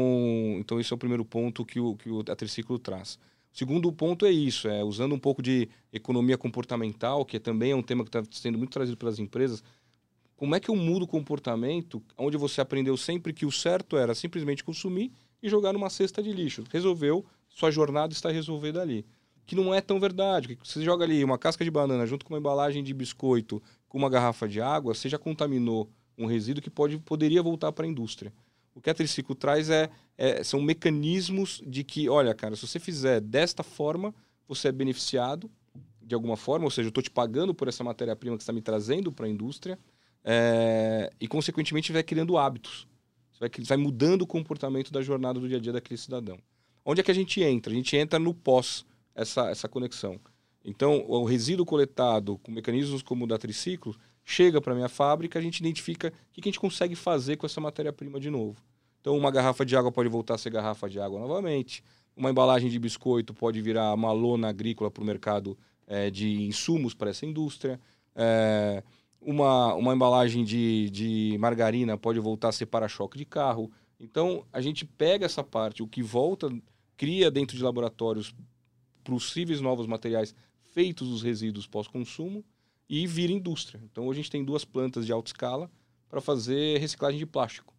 então 0.58 0.80
esse 0.80 0.92
é 0.92 0.96
o 0.96 1.00
primeiro 1.00 1.24
ponto 1.24 1.66
que 1.66 1.80
o, 1.80 1.96
que 1.96 2.10
o 2.10 2.20
a 2.20 2.36
Triciclo 2.36 2.78
traz. 2.78 3.18
Segundo 3.56 3.90
ponto 3.90 4.26
é 4.26 4.32
isso, 4.32 4.68
é 4.68 4.84
usando 4.84 5.16
um 5.16 5.18
pouco 5.18 5.42
de 5.42 5.70
economia 5.94 6.38
comportamental, 6.38 7.24
que 7.24 7.40
também 7.40 7.72
é 7.72 7.76
um 7.76 7.82
tema 7.82 8.04
que 8.04 8.10
está 8.10 8.22
sendo 8.30 8.58
muito 8.58 8.72
trazido 8.72 8.98
pelas 8.98 9.18
empresas, 9.18 9.64
como 10.36 10.54
é 10.56 10.60
que 10.60 10.70
eu 10.70 10.76
mudo 10.76 11.04
o 11.04 11.08
comportamento 11.08 12.04
onde 12.18 12.36
você 12.36 12.60
aprendeu 12.60 12.98
sempre 12.98 13.32
que 13.32 13.46
o 13.46 13.52
certo 13.54 13.96
era 13.96 14.14
simplesmente 14.14 14.62
consumir 14.62 15.10
e 15.42 15.48
jogar 15.48 15.72
numa 15.72 15.90
cesta 15.90 16.22
de 16.22 16.34
lixo? 16.34 16.66
Resolveu, 16.70 17.26
sua 17.48 17.72
jornada 17.72 18.12
está 18.12 18.30
resolvida 18.30 18.82
ali. 18.82 19.06
Que 19.46 19.56
não 19.56 19.74
é 19.74 19.80
tão 19.80 20.02
verdade. 20.02 20.60
Você 20.62 20.84
joga 20.84 21.06
ali 21.06 21.24
uma 21.24 21.38
casca 21.38 21.64
de 21.64 21.72
banana 21.72 22.06
junto 22.06 22.26
com 22.26 22.34
uma 22.34 22.40
embalagem 22.42 22.84
de 22.84 22.94
biscoito, 22.94 23.64
com 23.88 23.98
uma 23.98 24.10
garrafa 24.10 24.50
de 24.50 24.60
água, 24.60 24.94
você 24.94 25.08
já 25.08 25.18
contaminou 25.18 25.90
um 26.18 26.26
resíduo 26.26 26.62
que 26.62 26.70
pode, 26.70 26.98
poderia 26.98 27.42
voltar 27.42 27.72
para 27.72 27.86
a 27.86 27.88
indústria. 27.88 28.34
O 28.76 28.82
que 28.82 28.90
a 28.90 28.94
Triciclo 28.94 29.34
traz 29.34 29.70
é, 29.70 29.90
é, 30.18 30.44
são 30.44 30.62
mecanismos 30.62 31.64
de 31.66 31.84
que, 31.84 32.10
olha, 32.10 32.36
cara, 32.36 32.56
se 32.56 32.68
você 32.68 32.78
fizer 32.78 33.22
desta 33.22 33.64
forma, 33.64 34.14
você 34.48 34.68
é 34.68 34.72
beneficiado 34.72 35.50
de 36.02 36.14
alguma 36.14 36.38
forma, 36.38 36.66
ou 36.66 36.72
seja, 36.72 36.88
eu 36.88 36.90
estou 36.90 37.02
te 37.02 37.10
pagando 37.10 37.54
por 37.54 37.68
essa 37.68 37.84
matéria-prima 37.84 38.36
que 38.38 38.44
está 38.44 38.54
me 38.54 38.62
trazendo 38.62 39.12
para 39.12 39.26
a 39.26 39.30
indústria, 39.30 39.80
é, 40.24 41.10
e, 41.20 41.28
consequentemente, 41.28 41.92
vai 41.92 42.04
criando 42.04 42.38
hábitos. 42.38 42.88
Você 43.32 43.40
vai, 43.40 43.50
vai 43.66 43.78
mudando 43.78 44.22
o 44.24 44.28
comportamento 44.28 44.92
da 44.92 45.02
jornada 45.02 45.40
do 45.40 45.48
dia 45.48 45.58
a 45.58 45.60
dia 45.60 45.74
daquele 45.74 45.98
cidadão. 45.98 46.38
Onde 46.84 47.02
é 47.02 47.04
que 47.04 47.12
a 47.12 47.16
gente 47.16 47.42
entra? 47.42 47.72
A 47.72 47.76
gente 47.76 47.96
entra 47.96 48.20
no 48.20 48.34
pós, 48.34 48.86
essa, 49.16 49.50
essa 49.50 49.68
conexão. 49.68 50.20
Então, 50.64 51.06
o 51.08 51.24
resíduo 51.24 51.66
coletado 51.66 52.38
com 52.40 52.52
mecanismos 52.52 53.02
como 53.02 53.24
o 53.24 53.28
da 53.28 53.38
Triciclo 53.38 53.96
chega 54.26 54.60
para 54.60 54.74
minha 54.74 54.90
fábrica, 54.90 55.38
a 55.38 55.42
gente 55.42 55.60
identifica 55.60 56.08
o 56.08 56.34
que 56.34 56.42
a 56.42 56.52
gente 56.52 56.60
consegue 56.60 56.96
fazer 56.96 57.38
com 57.38 57.46
essa 57.46 57.62
matéria-prima 57.62 58.20
de 58.20 58.32
novo. 58.32 58.58
Então, 59.00 59.16
uma 59.16 59.30
garrafa 59.30 59.64
de 59.64 59.78
água 59.78 59.92
pode 59.92 60.10
voltar 60.10 60.34
a 60.34 60.38
ser 60.38 60.50
garrafa 60.50 60.90
de 60.90 61.00
água 61.00 61.20
novamente. 61.20 61.84
Uma 62.18 62.32
embalagem 62.32 62.70
de 62.70 62.80
biscoito 62.80 63.36
pode 63.36 63.62
virar 63.62 63.94
uma 63.94 64.12
lona 64.12 64.50
agrícola 64.50 64.90
para 64.90 65.04
o 65.04 65.06
mercado 65.06 65.56
é, 65.86 66.10
de 66.10 66.42
insumos 66.42 66.96
para 66.96 67.12
essa 67.12 67.24
indústria. 67.24 67.80
É, 68.16 68.84
uma, 69.22 69.76
uma 69.76 69.94
embalagem 69.94 70.44
de, 70.44 70.90
de 70.90 71.38
margarina 71.40 71.96
pode 71.96 72.20
voltar 72.20 72.50
a 72.50 72.52
ser 72.52 72.66
para-choque 72.66 73.20
de 73.20 73.26
carro. 73.26 73.72
Então, 74.00 74.44
a 74.52 74.60
gente 74.60 74.86
pega 74.86 75.28
essa 75.28 75.44
parte, 75.44 75.84
o 75.84 75.88
que 75.88 76.02
volta, 76.02 76.50
cria 76.98 77.30
dentro 77.30 77.56
de 77.56 77.62
laboratórios 77.62 78.34
possíveis 79.04 79.62
novos 79.62 79.86
materiais 79.86 80.34
feitos 80.74 81.08
dos 81.10 81.22
resíduos 81.22 81.68
pós-consumo 81.68 82.44
e 82.90 83.06
vira 83.08 83.32
indústria. 83.32 83.82
Então, 83.84 84.08
hoje 84.08 84.20
a 84.20 84.22
gente 84.24 84.32
tem 84.32 84.44
duas 84.44 84.64
plantas 84.64 85.06
de 85.06 85.12
alta 85.12 85.30
escala 85.30 85.70
para 86.10 86.22
fazer 86.22 86.80
reciclagem 86.80 87.20
de 87.20 87.26
plástico. 87.26 87.74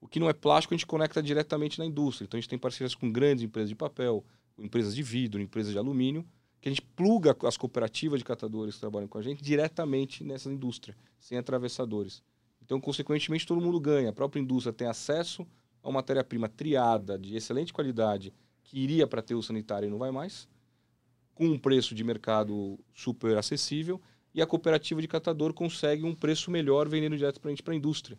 O 0.00 0.06
que 0.06 0.20
não 0.20 0.28
é 0.28 0.32
plástico, 0.32 0.74
a 0.74 0.76
gente 0.76 0.86
conecta 0.86 1.22
diretamente 1.22 1.78
na 1.78 1.86
indústria. 1.86 2.26
Então, 2.26 2.38
a 2.38 2.40
gente 2.40 2.50
tem 2.50 2.58
parcerias 2.58 2.94
com 2.94 3.10
grandes 3.10 3.44
empresas 3.44 3.68
de 3.68 3.74
papel, 3.74 4.24
empresas 4.58 4.94
de 4.94 5.02
vidro, 5.02 5.40
empresas 5.40 5.72
de 5.72 5.78
alumínio, 5.78 6.26
que 6.60 6.68
a 6.68 6.72
gente 6.72 6.82
pluga 6.82 7.36
as 7.44 7.56
cooperativas 7.56 8.18
de 8.18 8.24
catadores 8.24 8.74
que 8.74 8.80
trabalham 8.80 9.08
com 9.08 9.18
a 9.18 9.22
gente 9.22 9.42
diretamente 9.42 10.24
nessa 10.24 10.50
indústria, 10.50 10.96
sem 11.18 11.38
atravessadores. 11.38 12.22
Então, 12.62 12.80
consequentemente, 12.80 13.46
todo 13.46 13.60
mundo 13.60 13.80
ganha. 13.80 14.10
A 14.10 14.12
própria 14.12 14.40
indústria 14.40 14.72
tem 14.72 14.88
acesso 14.88 15.46
a 15.82 15.88
uma 15.88 15.94
matéria-prima 15.94 16.48
triada, 16.48 17.18
de 17.18 17.36
excelente 17.36 17.72
qualidade, 17.72 18.32
que 18.62 18.78
iria 18.78 19.06
para 19.06 19.22
ter 19.22 19.34
o 19.34 19.42
sanitário 19.42 19.86
e 19.86 19.90
não 19.90 19.98
vai 19.98 20.10
mais, 20.10 20.48
com 21.34 21.46
um 21.46 21.58
preço 21.58 21.94
de 21.94 22.02
mercado 22.04 22.78
super 22.92 23.38
acessível, 23.38 24.00
e 24.34 24.42
a 24.42 24.46
cooperativa 24.46 25.00
de 25.00 25.08
catador 25.08 25.52
consegue 25.52 26.04
um 26.04 26.14
preço 26.14 26.50
melhor 26.50 26.88
vendendo 26.88 27.16
direto 27.16 27.40
para 27.40 27.48
a 27.48 27.52
gente 27.52 27.62
para 27.62 27.74
a 27.74 27.76
indústria. 27.76 28.18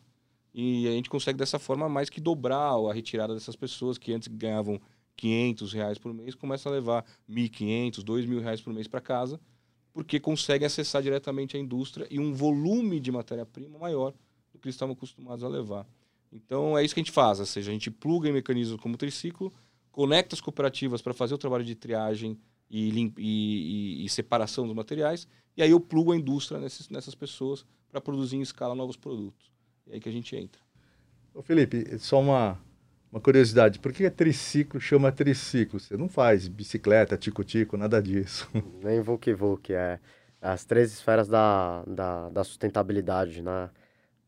E 0.54 0.88
a 0.88 0.92
gente 0.92 1.10
consegue 1.10 1.38
dessa 1.38 1.60
forma 1.60 1.88
mais 1.88 2.10
que 2.10 2.20
dobrar 2.20 2.74
a 2.74 2.94
retirada 2.94 3.34
dessas 3.34 3.56
pessoas 3.56 3.98
que 3.98 4.12
antes 4.12 4.28
ganhavam 4.28 4.82
500 5.16 5.74
reais 5.74 5.98
por 5.98 6.14
mês, 6.14 6.34
começa 6.34 6.70
a 6.70 6.72
levar 6.72 7.06
1.500, 7.30 8.04
2.000 8.04 8.40
reais 8.42 8.62
por 8.62 8.74
mês 8.74 8.88
para 8.88 9.02
casa, 9.02 9.40
porque 9.92 10.20
consegue 10.20 10.64
acessar 10.64 11.02
diretamente 11.02 11.58
a 11.58 11.60
indústria 11.60 12.08
e 12.10 12.20
um 12.20 12.34
volume 12.34 13.00
de 13.00 13.12
matéria-prima 13.12 13.78
maior 13.78 14.14
do 14.54 14.60
que 14.60 14.68
eles 14.68 14.76
estavam 14.76 14.94
acostumados 14.94 15.44
a 15.44 15.48
levar. 15.48 15.86
Então 16.32 16.78
é 16.78 16.84
isso 16.84 16.94
que 16.94 17.02
a 17.02 17.04
gente 17.04 17.12
faz, 17.12 17.40
ou 17.40 17.46
seja, 17.46 17.70
a 17.70 17.74
gente 17.74 17.92
pluga 17.92 18.30
em 18.30 18.32
mecanismos 18.32 18.80
como 18.80 18.96
o 18.96 18.98
triciclo, 18.98 19.52
conecta 19.92 20.36
as 20.36 20.42
cooperativas 20.42 21.02
para 21.02 21.14
fazer 21.14 21.34
o 21.34 21.38
trabalho 21.38 21.66
de 21.66 21.76
triagem 21.76 22.38
e, 22.70 22.90
e, 22.90 23.14
e, 23.18 24.06
e, 24.06 24.10
separação 24.10 24.66
dos 24.66 24.76
materiais, 24.76 25.28
e 25.60 25.62
aí 25.62 25.72
eu 25.72 25.80
plugo 25.82 26.14
a 26.14 26.16
indústria 26.16 26.58
nesses, 26.58 26.88
nessas 26.88 27.14
pessoas 27.14 27.66
para 27.92 28.00
produzir 28.00 28.38
em 28.38 28.42
escala 28.42 28.74
novos 28.74 28.96
produtos. 28.96 29.52
É 29.90 29.96
aí 29.96 30.00
que 30.00 30.08
a 30.08 30.12
gente 30.12 30.34
entra. 30.34 30.62
Ô 31.34 31.42
Felipe, 31.42 32.00
só 32.00 32.22
uma, 32.22 32.58
uma 33.12 33.20
curiosidade, 33.20 33.78
por 33.78 33.92
que 33.92 34.06
a 34.06 34.12
triciclo 34.12 34.80
chama 34.80 35.12
triciclo? 35.12 35.78
Você 35.78 35.98
não 35.98 36.08
faz 36.08 36.48
bicicleta, 36.48 37.18
tico-tico, 37.18 37.76
nada 37.76 38.02
disso. 38.02 38.50
Nem 38.82 39.02
Vuk-Vuk, 39.02 39.74
é 39.74 40.00
as 40.42 40.64
três 40.64 40.94
esferas 40.94 41.28
da, 41.28 41.84
da, 41.86 42.30
da 42.30 42.44
sustentabilidade, 42.46 43.42
né? 43.42 43.70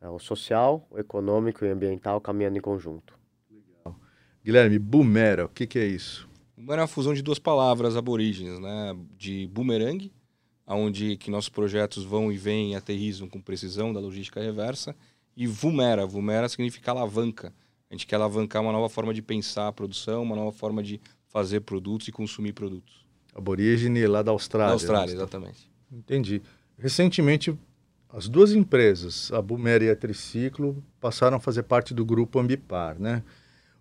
É 0.01 0.09
o 0.09 0.19
social, 0.19 0.85
o 0.89 0.99
econômico 0.99 1.63
e 1.63 1.69
o 1.69 1.71
ambiental 1.71 2.19
caminhando 2.19 2.57
em 2.57 2.61
conjunto. 2.61 3.17
Legal. 3.49 3.97
Guilherme, 4.43 4.77
Boomera, 4.77 5.45
o 5.45 5.49
que, 5.49 5.65
que 5.65 5.79
é 5.79 5.85
isso? 5.85 6.29
Boomerang 6.57 6.81
é 6.81 6.81
uma 6.81 6.87
fusão 6.87 7.13
de 7.13 7.21
duas 7.21 7.39
palavras 7.39 7.95
aborígenes, 7.95 8.59
né? 8.59 8.97
De 9.17 9.47
boomerang, 9.47 10.11
onde 10.75 11.17
que 11.17 11.31
nossos 11.31 11.49
projetos 11.49 12.03
vão 12.03 12.31
e 12.31 12.37
vêm 12.37 12.73
e 12.73 12.75
aterrizam 12.75 13.27
com 13.27 13.41
precisão 13.41 13.91
da 13.93 13.99
logística 13.99 14.41
reversa. 14.41 14.95
E 15.35 15.47
Vumera, 15.47 16.05
Vumera 16.05 16.47
significa 16.49 16.91
alavanca. 16.91 17.53
A 17.89 17.93
gente 17.93 18.07
quer 18.07 18.15
alavancar 18.15 18.61
uma 18.61 18.71
nova 18.71 18.89
forma 18.89 19.13
de 19.13 19.21
pensar 19.21 19.67
a 19.67 19.71
produção, 19.71 20.23
uma 20.23 20.35
nova 20.35 20.51
forma 20.51 20.81
de 20.81 20.99
fazer 21.27 21.61
produtos 21.61 22.07
e 22.07 22.11
consumir 22.11 22.53
produtos. 22.53 23.05
Aborígene 23.33 24.05
lá 24.07 24.21
da 24.21 24.31
Austrália. 24.31 24.69
Da 24.69 24.73
Austrália, 24.73 25.07
né? 25.07 25.13
exatamente. 25.13 25.69
Entendi. 25.91 26.41
Recentemente, 26.77 27.57
as 28.09 28.27
duas 28.27 28.51
empresas, 28.51 29.31
a 29.31 29.41
Bumera 29.41 29.85
e 29.85 29.89
a 29.89 29.95
Triciclo, 29.95 30.83
passaram 30.99 31.37
a 31.37 31.39
fazer 31.39 31.63
parte 31.63 31.93
do 31.93 32.03
grupo 32.03 32.39
Ambipar, 32.39 32.99
né? 32.99 33.23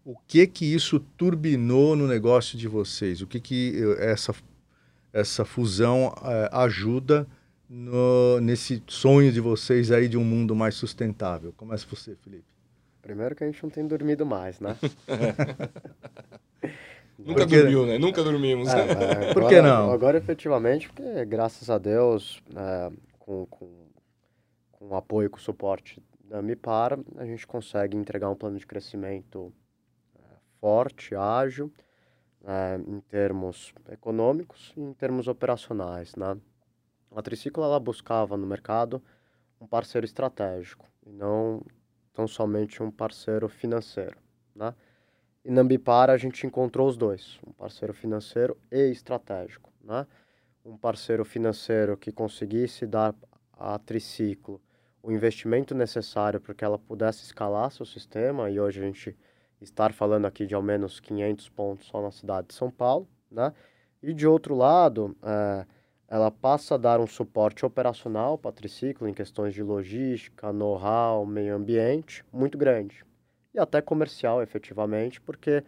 O 0.04 0.16
que 0.26 0.46
que 0.46 0.64
isso 0.64 1.00
turbinou 1.16 1.94
no 1.94 2.06
negócio 2.06 2.56
de 2.56 2.66
vocês? 2.66 3.20
O 3.20 3.26
que 3.26 3.38
que 3.38 3.74
eh, 3.76 4.10
essa, 4.10 4.34
essa 5.12 5.44
fusão 5.44 6.14
é, 6.24 6.48
ajuda 6.52 7.26
no, 7.68 8.40
nesse 8.40 8.82
sonho 8.86 9.32
de 9.32 9.40
vocês 9.40 9.90
aí 9.90 10.08
de 10.08 10.16
um 10.16 10.24
mundo 10.24 10.54
mais 10.54 10.74
sustentável? 10.74 11.52
Começa 11.56 11.86
você, 11.88 12.16
Felipe. 12.16 12.44
Primeiro 13.02 13.34
que 13.34 13.44
a 13.44 13.46
gente 13.46 13.62
não 13.62 13.70
tem 13.70 13.86
dormido 13.86 14.26
mais, 14.26 14.60
né? 14.60 14.76
Nunca 17.18 17.42
porque... 17.42 17.60
dormiu, 17.60 17.86
né? 17.86 17.98
Nunca 17.98 18.22
dormimos. 18.22 18.68
É, 18.72 18.78
é, 18.78 18.92
agora, 18.92 19.34
Por 19.34 19.48
que 19.48 19.60
não? 19.60 19.92
Agora, 19.92 20.18
efetivamente, 20.18 20.88
porque 20.88 21.24
graças 21.24 21.68
a 21.70 21.78
Deus, 21.78 22.42
é, 22.56 22.90
com, 23.18 23.46
com, 23.46 23.68
com 24.72 24.88
o 24.88 24.96
apoio 24.96 25.26
e 25.26 25.28
com 25.28 25.38
o 25.38 25.40
suporte 25.40 26.02
da 26.24 26.40
MIPAR, 26.40 26.98
a 27.16 27.24
gente 27.24 27.46
consegue 27.46 27.96
entregar 27.96 28.30
um 28.30 28.34
plano 28.34 28.58
de 28.58 28.66
crescimento 28.66 29.52
é, 30.16 30.22
forte, 30.60 31.14
ágil, 31.14 31.72
é, 32.44 32.76
em 32.76 33.00
termos 33.00 33.74
econômicos 33.90 34.72
e 34.76 34.80
em 34.80 34.92
termos 34.92 35.28
operacionais, 35.28 36.14
né? 36.16 36.36
A 37.14 37.22
Triciclo, 37.22 37.64
ela 37.64 37.80
buscava 37.80 38.36
no 38.36 38.46
mercado 38.46 39.02
um 39.60 39.66
parceiro 39.66 40.04
estratégico 40.04 40.88
e 41.04 41.10
não 41.10 41.62
tão 42.14 42.26
somente 42.26 42.82
um 42.82 42.90
parceiro 42.90 43.48
financeiro, 43.48 44.16
né? 44.54 44.74
E 45.44 45.50
na 45.50 45.62
Ambipar 45.62 46.10
a 46.10 46.16
gente 46.16 46.46
encontrou 46.46 46.86
os 46.88 46.96
dois, 46.96 47.40
um 47.46 47.52
parceiro 47.52 47.94
financeiro 47.94 48.56
e 48.70 48.90
estratégico, 48.90 49.72
né? 49.82 50.06
Um 50.64 50.76
parceiro 50.76 51.24
financeiro 51.24 51.96
que 51.96 52.12
conseguisse 52.12 52.86
dar 52.86 53.14
à 53.52 53.78
Triciclo 53.78 54.60
o 55.02 55.10
investimento 55.10 55.74
necessário 55.74 56.40
para 56.40 56.54
que 56.54 56.64
ela 56.64 56.78
pudesse 56.78 57.24
escalar 57.24 57.70
seu 57.70 57.86
sistema, 57.86 58.50
e 58.50 58.60
hoje 58.60 58.80
a 58.80 58.84
gente 58.84 59.16
estar 59.60 59.92
falando 59.92 60.26
aqui 60.26 60.46
de 60.46 60.54
ao 60.54 60.62
menos 60.62 61.00
500 61.00 61.48
pontos 61.50 61.86
só 61.86 62.02
na 62.02 62.10
cidade 62.10 62.48
de 62.48 62.54
São 62.54 62.70
Paulo, 62.70 63.08
né? 63.30 63.52
E 64.02 64.14
de 64.14 64.26
outro 64.26 64.54
lado, 64.54 65.16
é, 65.22 65.66
ela 66.08 66.30
passa 66.30 66.74
a 66.74 66.78
dar 66.78 67.00
um 67.00 67.06
suporte 67.06 67.66
operacional 67.66 68.38
para 68.38 68.50
a 68.50 68.52
Triciclo 68.52 69.06
em 69.08 69.14
questões 69.14 69.54
de 69.54 69.62
logística, 69.62 70.52
know-how, 70.52 71.26
meio 71.26 71.54
ambiente, 71.54 72.24
muito 72.32 72.56
grande 72.56 73.04
e 73.54 73.58
até 73.58 73.80
comercial, 73.80 74.42
efetivamente, 74.42 75.20
porque 75.20 75.64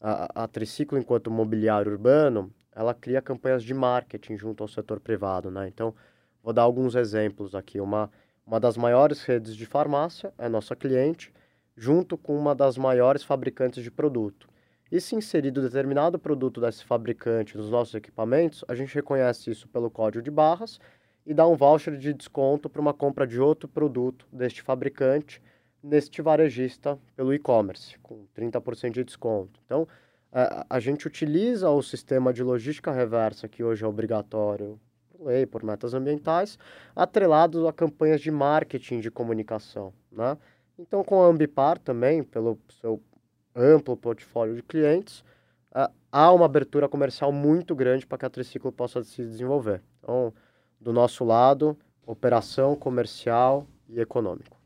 a, 0.00 0.44
a 0.44 0.48
Triciclo, 0.48 0.98
enquanto 0.98 1.30
mobiliário 1.30 1.92
urbano, 1.92 2.52
ela 2.74 2.94
cria 2.94 3.22
campanhas 3.22 3.62
de 3.62 3.74
marketing 3.74 4.36
junto 4.36 4.62
ao 4.62 4.68
setor 4.68 5.00
privado, 5.00 5.50
né? 5.50 5.68
Então, 5.68 5.94
vou 6.42 6.52
dar 6.52 6.62
alguns 6.62 6.94
exemplos 6.94 7.54
aqui. 7.54 7.80
Uma, 7.80 8.10
uma 8.46 8.58
das 8.60 8.76
maiores 8.76 9.22
redes 9.24 9.56
de 9.56 9.66
farmácia 9.66 10.32
é 10.38 10.48
nossa 10.48 10.74
cliente, 10.74 11.32
junto 11.76 12.16
com 12.18 12.36
uma 12.36 12.54
das 12.54 12.76
maiores 12.76 13.22
fabricantes 13.22 13.82
de 13.82 13.90
produto. 13.90 14.48
E 14.90 15.00
se 15.00 15.14
inserido 15.14 15.62
determinado 15.62 16.18
produto 16.18 16.60
desse 16.60 16.84
fabricante 16.84 17.56
nos 17.56 17.70
nossos 17.70 17.94
equipamentos, 17.94 18.64
a 18.68 18.74
gente 18.74 18.94
reconhece 18.94 19.50
isso 19.50 19.66
pelo 19.68 19.90
código 19.90 20.22
de 20.22 20.30
barras 20.30 20.78
e 21.24 21.32
dá 21.32 21.46
um 21.46 21.56
voucher 21.56 21.96
de 21.96 22.12
desconto 22.12 22.68
para 22.68 22.80
uma 22.80 22.92
compra 22.92 23.26
de 23.26 23.40
outro 23.40 23.68
produto 23.68 24.26
deste 24.32 24.62
fabricante 24.62 25.42
neste 25.82 26.22
varejista 26.22 26.98
pelo 27.16 27.34
e-commerce, 27.34 27.98
com 28.00 28.26
30% 28.36 28.92
de 28.92 29.04
desconto. 29.04 29.60
Então, 29.64 29.88
a, 30.32 30.80
gente 30.80 31.06
utiliza 31.06 31.68
o 31.68 31.82
sistema 31.82 32.32
de 32.32 32.42
logística 32.42 32.90
reversa, 32.90 33.48
que 33.48 33.62
hoje 33.62 33.84
é 33.84 33.86
obrigatório 33.86 34.80
por 35.10 35.26
lei, 35.26 35.44
por 35.44 35.62
metas 35.62 35.92
ambientais, 35.92 36.58
atrelado 36.96 37.68
a 37.68 37.72
campanhas 37.72 38.20
de 38.20 38.30
marketing 38.30 39.00
de 39.00 39.10
comunicação. 39.10 39.92
Né? 40.10 40.38
Então, 40.82 41.04
com 41.04 41.22
a 41.22 41.26
Ambipar 41.26 41.78
também, 41.78 42.24
pelo 42.24 42.58
seu 42.80 43.00
amplo 43.54 43.96
portfólio 43.96 44.56
de 44.56 44.62
clientes, 44.62 45.24
há 46.10 46.32
uma 46.32 46.44
abertura 46.44 46.88
comercial 46.88 47.30
muito 47.30 47.74
grande 47.74 48.04
para 48.04 48.18
que 48.18 48.26
a 48.26 48.30
Triciclo 48.30 48.72
possa 48.72 49.02
se 49.04 49.22
desenvolver. 49.22 49.80
Então, 50.00 50.34
do 50.80 50.92
nosso 50.92 51.24
lado, 51.24 51.78
operação 52.04 52.74
comercial 52.74 53.66
e 53.88 54.00
econômico. 54.00 54.60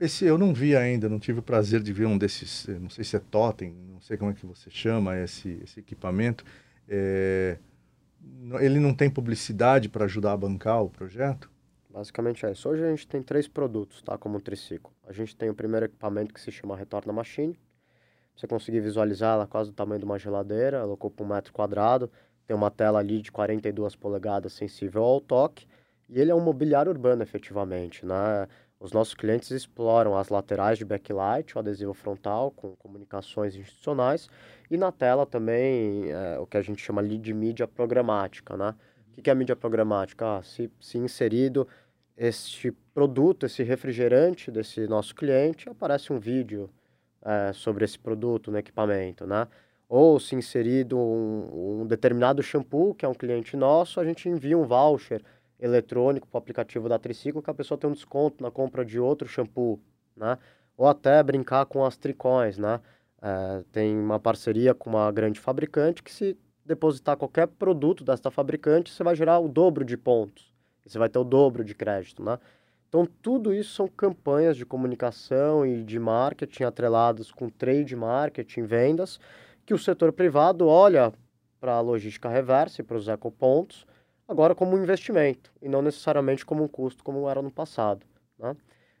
Esse 0.00 0.24
eu 0.24 0.38
não 0.38 0.54
vi 0.54 0.76
ainda, 0.76 1.08
não 1.08 1.18
tive 1.18 1.40
o 1.40 1.42
prazer 1.42 1.82
de 1.82 1.92
ver 1.92 2.06
um 2.06 2.16
desses, 2.16 2.68
eh, 2.68 2.78
não 2.78 2.88
sei 2.88 3.02
se 3.02 3.16
é 3.16 3.18
totem, 3.18 3.74
não 3.90 4.00
sei 4.00 4.16
como 4.16 4.30
é 4.30 4.34
que 4.34 4.46
você 4.46 4.70
chama 4.70 5.18
esse, 5.18 5.58
esse 5.64 5.80
equipamento. 5.80 6.44
É, 6.88 7.58
ele 8.60 8.78
não 8.78 8.94
tem 8.94 9.10
publicidade 9.10 9.88
para 9.88 10.04
ajudar 10.04 10.34
a 10.34 10.36
bancar 10.36 10.84
o 10.84 10.88
projeto? 10.88 11.50
Basicamente 11.92 12.46
é 12.46 12.52
isso. 12.52 12.68
Hoje 12.68 12.82
a 12.82 12.88
gente 12.88 13.06
tem 13.06 13.22
três 13.22 13.46
produtos, 13.46 14.00
tá? 14.00 14.16
Como 14.16 14.38
um 14.38 14.40
triciclo. 14.40 14.90
A 15.06 15.12
gente 15.12 15.36
tem 15.36 15.50
o 15.50 15.54
primeiro 15.54 15.84
equipamento 15.84 16.32
que 16.32 16.40
se 16.40 16.50
chama 16.50 16.74
Retorna 16.74 17.12
Machine. 17.12 17.58
Você 18.34 18.46
conseguir 18.46 18.80
visualizar 18.80 19.34
ela 19.34 19.46
quase 19.46 19.70
do 19.70 19.74
tamanho 19.74 19.98
de 19.98 20.06
uma 20.06 20.18
geladeira, 20.18 20.78
ela 20.78 20.92
ocupa 20.94 21.22
um 21.22 21.26
metro 21.26 21.52
quadrado, 21.52 22.10
tem 22.46 22.56
uma 22.56 22.70
tela 22.70 22.98
ali 22.98 23.20
de 23.20 23.30
42 23.30 23.94
polegadas 23.94 24.54
sensível 24.54 25.04
ao 25.04 25.20
toque, 25.20 25.66
e 26.08 26.18
ele 26.18 26.30
é 26.30 26.34
um 26.34 26.40
mobiliário 26.40 26.90
urbano 26.90 27.22
efetivamente, 27.22 28.06
né? 28.06 28.48
Os 28.80 28.90
nossos 28.90 29.14
clientes 29.14 29.50
exploram 29.50 30.16
as 30.16 30.30
laterais 30.30 30.78
de 30.78 30.84
backlight, 30.84 31.54
o 31.54 31.58
adesivo 31.58 31.92
frontal 31.92 32.50
com 32.50 32.74
comunicações 32.74 33.54
institucionais 33.54 34.28
e 34.70 34.78
na 34.78 34.90
tela 34.90 35.26
também 35.26 36.10
é, 36.10 36.38
o 36.38 36.46
que 36.46 36.56
a 36.56 36.62
gente 36.62 36.82
chama 36.82 37.02
ali 37.02 37.18
de 37.18 37.34
mídia 37.34 37.68
programática, 37.68 38.56
né? 38.56 38.74
O 39.16 39.22
que 39.22 39.30
é 39.30 39.34
mídia 39.34 39.54
programática? 39.54 40.38
Ah, 40.38 40.42
se, 40.42 40.72
se 40.80 40.98
inserido 40.98 41.68
este 42.22 42.70
produto, 42.94 43.46
esse 43.46 43.64
refrigerante 43.64 44.48
desse 44.48 44.86
nosso 44.86 45.12
cliente, 45.12 45.68
aparece 45.68 46.12
um 46.12 46.20
vídeo 46.20 46.70
é, 47.20 47.52
sobre 47.52 47.84
esse 47.84 47.98
produto 47.98 48.50
no 48.50 48.58
equipamento, 48.58 49.26
né? 49.26 49.48
Ou 49.88 50.20
se 50.20 50.36
inserido 50.36 50.96
um, 50.96 51.80
um 51.82 51.86
determinado 51.86 52.40
shampoo, 52.40 52.94
que 52.94 53.04
é 53.04 53.08
um 53.08 53.14
cliente 53.14 53.56
nosso, 53.56 53.98
a 53.98 54.04
gente 54.04 54.28
envia 54.28 54.56
um 54.56 54.64
voucher 54.64 55.20
eletrônico 55.58 56.28
para 56.28 56.38
o 56.38 56.40
aplicativo 56.40 56.88
da 56.88 56.98
Triciclo 56.98 57.42
que 57.42 57.50
a 57.50 57.54
pessoa 57.54 57.76
tem 57.76 57.90
um 57.90 57.92
desconto 57.92 58.40
na 58.42 58.50
compra 58.52 58.84
de 58.84 59.00
outro 59.00 59.26
shampoo, 59.26 59.80
né? 60.16 60.38
Ou 60.76 60.86
até 60.86 61.20
brincar 61.24 61.66
com 61.66 61.84
as 61.84 61.96
tricões, 61.96 62.56
né? 62.56 62.80
É, 63.20 63.64
tem 63.72 63.98
uma 63.98 64.20
parceria 64.20 64.74
com 64.74 64.90
uma 64.90 65.10
grande 65.10 65.40
fabricante 65.40 66.02
que 66.02 66.12
se 66.12 66.38
depositar 66.64 67.16
qualquer 67.16 67.48
produto 67.48 68.04
desta 68.04 68.30
fabricante, 68.30 68.92
você 68.92 69.02
vai 69.02 69.16
gerar 69.16 69.40
o 69.40 69.48
dobro 69.48 69.84
de 69.84 69.96
pontos. 69.96 70.51
Você 70.86 70.98
vai 70.98 71.08
ter 71.08 71.18
o 71.18 71.24
dobro 71.24 71.64
de 71.64 71.74
crédito, 71.74 72.22
né? 72.22 72.38
Então, 72.88 73.06
tudo 73.22 73.54
isso 73.54 73.74
são 73.74 73.88
campanhas 73.88 74.56
de 74.56 74.66
comunicação 74.66 75.64
e 75.64 75.82
de 75.82 75.98
marketing 75.98 76.64
atreladas 76.64 77.30
com 77.30 77.48
trade 77.48 77.96
marketing, 77.96 78.64
vendas, 78.64 79.18
que 79.64 79.72
o 79.72 79.78
setor 79.78 80.12
privado 80.12 80.68
olha 80.68 81.12
para 81.58 81.74
a 81.74 81.80
logística 81.80 82.28
reversa 82.28 82.82
e 82.82 82.84
para 82.84 82.96
os 82.96 83.08
ecopontos 83.08 83.86
agora 84.26 84.54
como 84.54 84.76
um 84.76 84.82
investimento 84.82 85.52
e 85.60 85.68
não 85.68 85.82
necessariamente 85.82 86.44
como 86.44 86.64
um 86.64 86.68
custo 86.68 87.04
como 87.04 87.28
era 87.28 87.40
no 87.40 87.50
passado. 87.50 88.04
Né? 88.38 88.56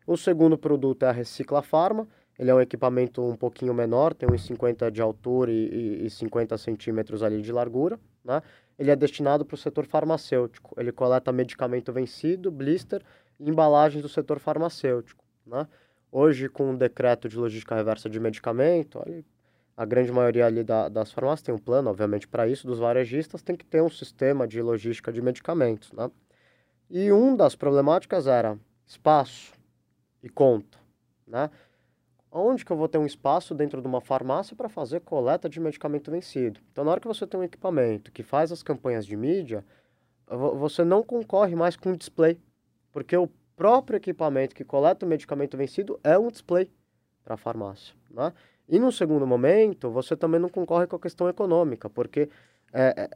O 0.06 0.16
segundo 0.16 0.56
produto 0.58 1.04
é 1.04 1.08
a 1.08 1.12
Recicla 1.12 1.62
Farma, 1.62 2.06
ele 2.38 2.50
é 2.50 2.54
um 2.54 2.60
equipamento 2.60 3.22
um 3.22 3.36
pouquinho 3.36 3.74
menor, 3.74 4.14
tem 4.14 4.28
uns 4.30 4.44
50 4.46 4.90
de 4.90 5.00
altura 5.00 5.50
e, 5.50 6.06
e 6.06 6.10
50 6.10 6.56
centímetros 6.58 7.22
ali 7.22 7.40
de 7.40 7.52
largura. 7.52 7.98
Né? 8.24 8.42
Ele 8.78 8.90
é 8.90 8.96
destinado 8.96 9.44
para 9.44 9.54
o 9.54 9.58
setor 9.58 9.86
farmacêutico, 9.86 10.74
ele 10.78 10.92
coleta 10.92 11.32
medicamento 11.32 11.92
vencido, 11.92 12.50
blister 12.50 13.02
e 13.38 13.48
embalagens 13.48 14.02
do 14.02 14.08
setor 14.08 14.38
farmacêutico. 14.38 15.24
Né? 15.46 15.66
Hoje, 16.10 16.48
com 16.48 16.72
o 16.72 16.76
decreto 16.76 17.28
de 17.28 17.36
logística 17.36 17.74
reversa 17.74 18.08
de 18.08 18.20
medicamento, 18.20 19.02
ele 19.06 19.24
a 19.76 19.84
grande 19.84 20.12
maioria 20.12 20.46
ali 20.46 20.62
da, 20.62 20.88
das 20.88 21.10
farmácias 21.10 21.42
tem 21.42 21.54
um 21.54 21.58
plano, 21.58 21.90
obviamente, 21.90 22.28
para 22.28 22.46
isso, 22.46 22.66
dos 22.66 22.78
varejistas 22.78 23.42
tem 23.42 23.56
que 23.56 23.64
ter 23.64 23.82
um 23.82 23.88
sistema 23.88 24.46
de 24.46 24.60
logística 24.60 25.12
de 25.12 25.22
medicamentos, 25.22 25.92
né? 25.92 26.10
E 26.90 27.10
uma 27.10 27.36
das 27.36 27.56
problemáticas 27.56 28.26
era 28.26 28.58
espaço 28.86 29.52
e 30.22 30.28
conta, 30.28 30.78
né? 31.26 31.50
Onde 32.34 32.64
que 32.64 32.72
eu 32.72 32.76
vou 32.78 32.88
ter 32.88 32.96
um 32.96 33.04
espaço 33.04 33.54
dentro 33.54 33.82
de 33.82 33.86
uma 33.86 34.00
farmácia 34.00 34.56
para 34.56 34.66
fazer 34.66 35.00
coleta 35.00 35.50
de 35.50 35.60
medicamento 35.60 36.10
vencido? 36.10 36.60
Então, 36.72 36.82
na 36.82 36.92
hora 36.92 37.00
que 37.00 37.06
você 37.06 37.26
tem 37.26 37.38
um 37.38 37.44
equipamento 37.44 38.10
que 38.10 38.22
faz 38.22 38.50
as 38.50 38.62
campanhas 38.62 39.04
de 39.04 39.14
mídia, 39.14 39.62
você 40.26 40.82
não 40.82 41.02
concorre 41.02 41.54
mais 41.54 41.76
com 41.76 41.92
o 41.92 41.96
display, 41.96 42.40
porque 42.90 43.14
o 43.14 43.28
próprio 43.54 43.98
equipamento 43.98 44.54
que 44.54 44.64
coleta 44.64 45.04
o 45.04 45.08
medicamento 45.08 45.58
vencido 45.58 46.00
é 46.02 46.18
um 46.18 46.30
display 46.30 46.70
para 47.22 47.34
a 47.34 47.36
farmácia, 47.36 47.94
né? 48.10 48.32
E 48.66 48.78
no 48.78 48.90
segundo 48.90 49.26
momento, 49.26 49.90
você 49.90 50.16
também 50.16 50.40
não 50.40 50.48
concorre 50.48 50.86
com 50.86 50.96
a 50.96 51.00
questão 51.00 51.28
econômica, 51.28 51.90
porque 51.90 52.30
é, 52.72 52.94
é 52.96 53.10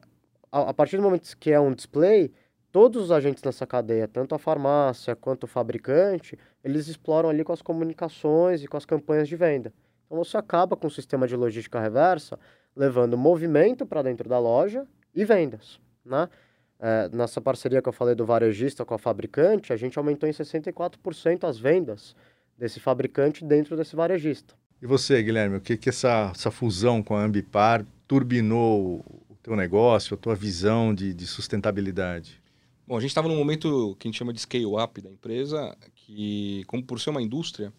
a, 0.52 0.70
a, 0.70 0.74
partir 0.74 0.98
do 0.98 1.02
momento 1.02 1.34
que 1.38 1.50
é 1.50 1.58
um 1.58 1.72
display, 1.72 2.30
todos 2.72 3.04
os 3.04 3.10
agentes 3.10 3.42
nessa 3.42 3.66
cadeia, 3.66 4.06
tanto 4.06 4.34
a 4.34 4.38
farmácia 4.38 5.16
quanto 5.16 5.44
o 5.44 5.46
fabricante, 5.46 6.38
eles 6.62 6.88
exploram 6.88 7.28
ali 7.28 7.42
com 7.42 7.52
as 7.52 7.62
comunicações 7.62 8.62
e 8.62 8.66
com 8.66 8.76
as 8.76 8.84
campanhas 8.84 9.28
de 9.28 9.36
venda. 9.36 9.72
Então 10.06 10.22
você 10.22 10.36
acaba 10.36 10.76
com 10.76 10.86
o 10.86 10.90
sistema 10.90 11.26
de 11.26 11.36
logística 11.36 11.80
reversa 11.80 12.38
levando 12.74 13.16
movimento 13.16 13.86
para 13.86 14.02
dentro 14.02 14.28
da 14.28 14.38
loja 14.38 14.86
e 15.14 15.24
vendas, 15.24 15.80
né? 16.04 16.28
É, 16.78 17.08
nessa 17.10 17.40
parceria 17.40 17.80
que 17.80 17.88
eu 17.88 17.92
falei 17.92 18.14
do 18.14 18.26
varejista 18.26 18.84
com 18.84 18.92
a 18.92 18.98
fabricante, 18.98 19.72
a 19.72 19.76
gente 19.76 19.98
aumentou 19.98 20.28
em 20.28 20.32
64% 20.32 21.44
as 21.44 21.58
vendas 21.58 22.14
desse 22.58 22.78
fabricante 22.78 23.42
dentro 23.42 23.76
desse 23.76 23.96
varejista. 23.96 24.54
E 24.80 24.86
você, 24.86 25.22
Guilherme, 25.22 25.56
o 25.56 25.60
que 25.60 25.78
que 25.78 25.88
essa, 25.88 26.30
essa 26.34 26.50
fusão 26.50 27.02
com 27.02 27.16
a 27.16 27.24
Ambipar 27.24 27.84
turbinou 28.06 29.02
o 29.30 29.36
teu 29.42 29.56
negócio, 29.56 30.14
a 30.14 30.18
tua 30.18 30.34
visão 30.34 30.94
de, 30.94 31.14
de 31.14 31.26
sustentabilidade? 31.26 32.42
Bom, 32.86 32.96
a 32.96 33.00
gente 33.00 33.10
estava 33.10 33.26
num 33.26 33.36
momento 33.36 33.96
que 33.98 34.06
a 34.06 34.08
gente 34.08 34.18
chama 34.18 34.32
de 34.32 34.40
scale-up 34.40 35.00
da 35.00 35.10
empresa, 35.10 35.76
que, 35.92 36.62
como 36.68 36.84
por 36.84 37.00
ser 37.00 37.10
uma 37.10 37.20
indústria, 37.20 37.72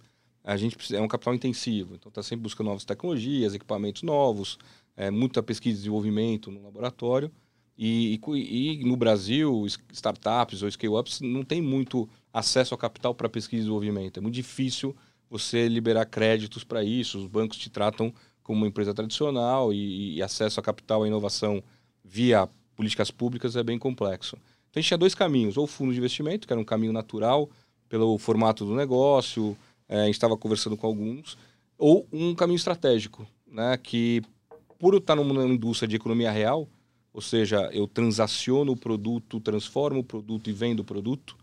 a 0.43 0.57
gente 0.57 0.75
precisa, 0.75 0.99
é 0.99 1.01
um 1.01 1.07
capital 1.07 1.33
intensivo. 1.33 1.95
Então, 1.95 2.09
está 2.09 2.21
sempre 2.21 2.43
buscando 2.43 2.67
novas 2.67 2.83
tecnologias, 2.83 3.53
equipamentos 3.53 4.03
novos, 4.03 4.57
é, 4.97 5.09
muita 5.09 5.41
pesquisa 5.41 5.75
e 5.75 5.77
desenvolvimento 5.77 6.51
no 6.51 6.61
laboratório. 6.61 7.31
E, 7.77 8.19
e, 8.35 8.81
e 8.81 8.83
no 8.83 8.97
Brasil, 8.97 9.65
startups 9.93 10.61
ou 10.61 10.69
scale-ups 10.69 11.21
não 11.21 11.43
tem 11.43 11.61
muito 11.61 12.09
acesso 12.33 12.73
ao 12.73 12.77
capital 12.77 13.15
para 13.15 13.29
pesquisa 13.29 13.61
e 13.61 13.63
desenvolvimento. 13.63 14.17
É 14.17 14.21
muito 14.21 14.35
difícil 14.35 14.93
você 15.29 15.69
liberar 15.69 16.05
créditos 16.05 16.65
para 16.65 16.83
isso. 16.83 17.17
Os 17.17 17.27
bancos 17.27 17.57
te 17.57 17.69
tratam 17.69 18.13
como 18.43 18.59
uma 18.59 18.67
empresa 18.67 18.93
tradicional 18.93 19.71
e, 19.71 20.15
e 20.15 20.21
acesso 20.21 20.59
a 20.59 20.63
capital 20.63 21.05
e 21.05 21.07
inovação 21.07 21.63
via 22.03 22.49
políticas 22.75 23.09
públicas 23.09 23.55
é 23.55 23.63
bem 23.63 23.79
complexo. 23.79 24.37
Então 24.77 24.79
a 24.79 24.81
gente 24.81 24.87
tinha 24.89 24.97
dois 24.97 25.15
caminhos, 25.15 25.57
ou 25.57 25.65
fundo 25.65 25.91
de 25.91 25.97
investimento, 25.97 26.45
que 26.45 26.53
era 26.53 26.61
um 26.61 26.65
caminho 26.65 26.93
natural 26.93 27.49
pelo 27.89 28.15
formato 28.19 28.63
do 28.63 28.75
negócio, 28.75 29.57
é, 29.89 30.01
a 30.01 30.05
gente 30.05 30.13
estava 30.13 30.37
conversando 30.37 30.77
com 30.77 30.85
alguns, 30.85 31.35
ou 31.79 32.07
um 32.13 32.35
caminho 32.35 32.57
estratégico, 32.57 33.25
né, 33.47 33.75
que 33.81 34.21
por 34.77 34.93
estar 34.93 35.15
numa 35.15 35.43
indústria 35.45 35.87
de 35.87 35.95
economia 35.95 36.29
real, 36.29 36.67
ou 37.11 37.21
seja, 37.21 37.67
eu 37.73 37.87
transaciono 37.87 38.73
o 38.73 38.77
produto, 38.77 39.39
transformo 39.39 40.01
o 40.01 40.03
produto 40.03 40.47
e 40.47 40.53
vendo 40.53 40.81
o 40.81 40.83
produto, 40.83 41.35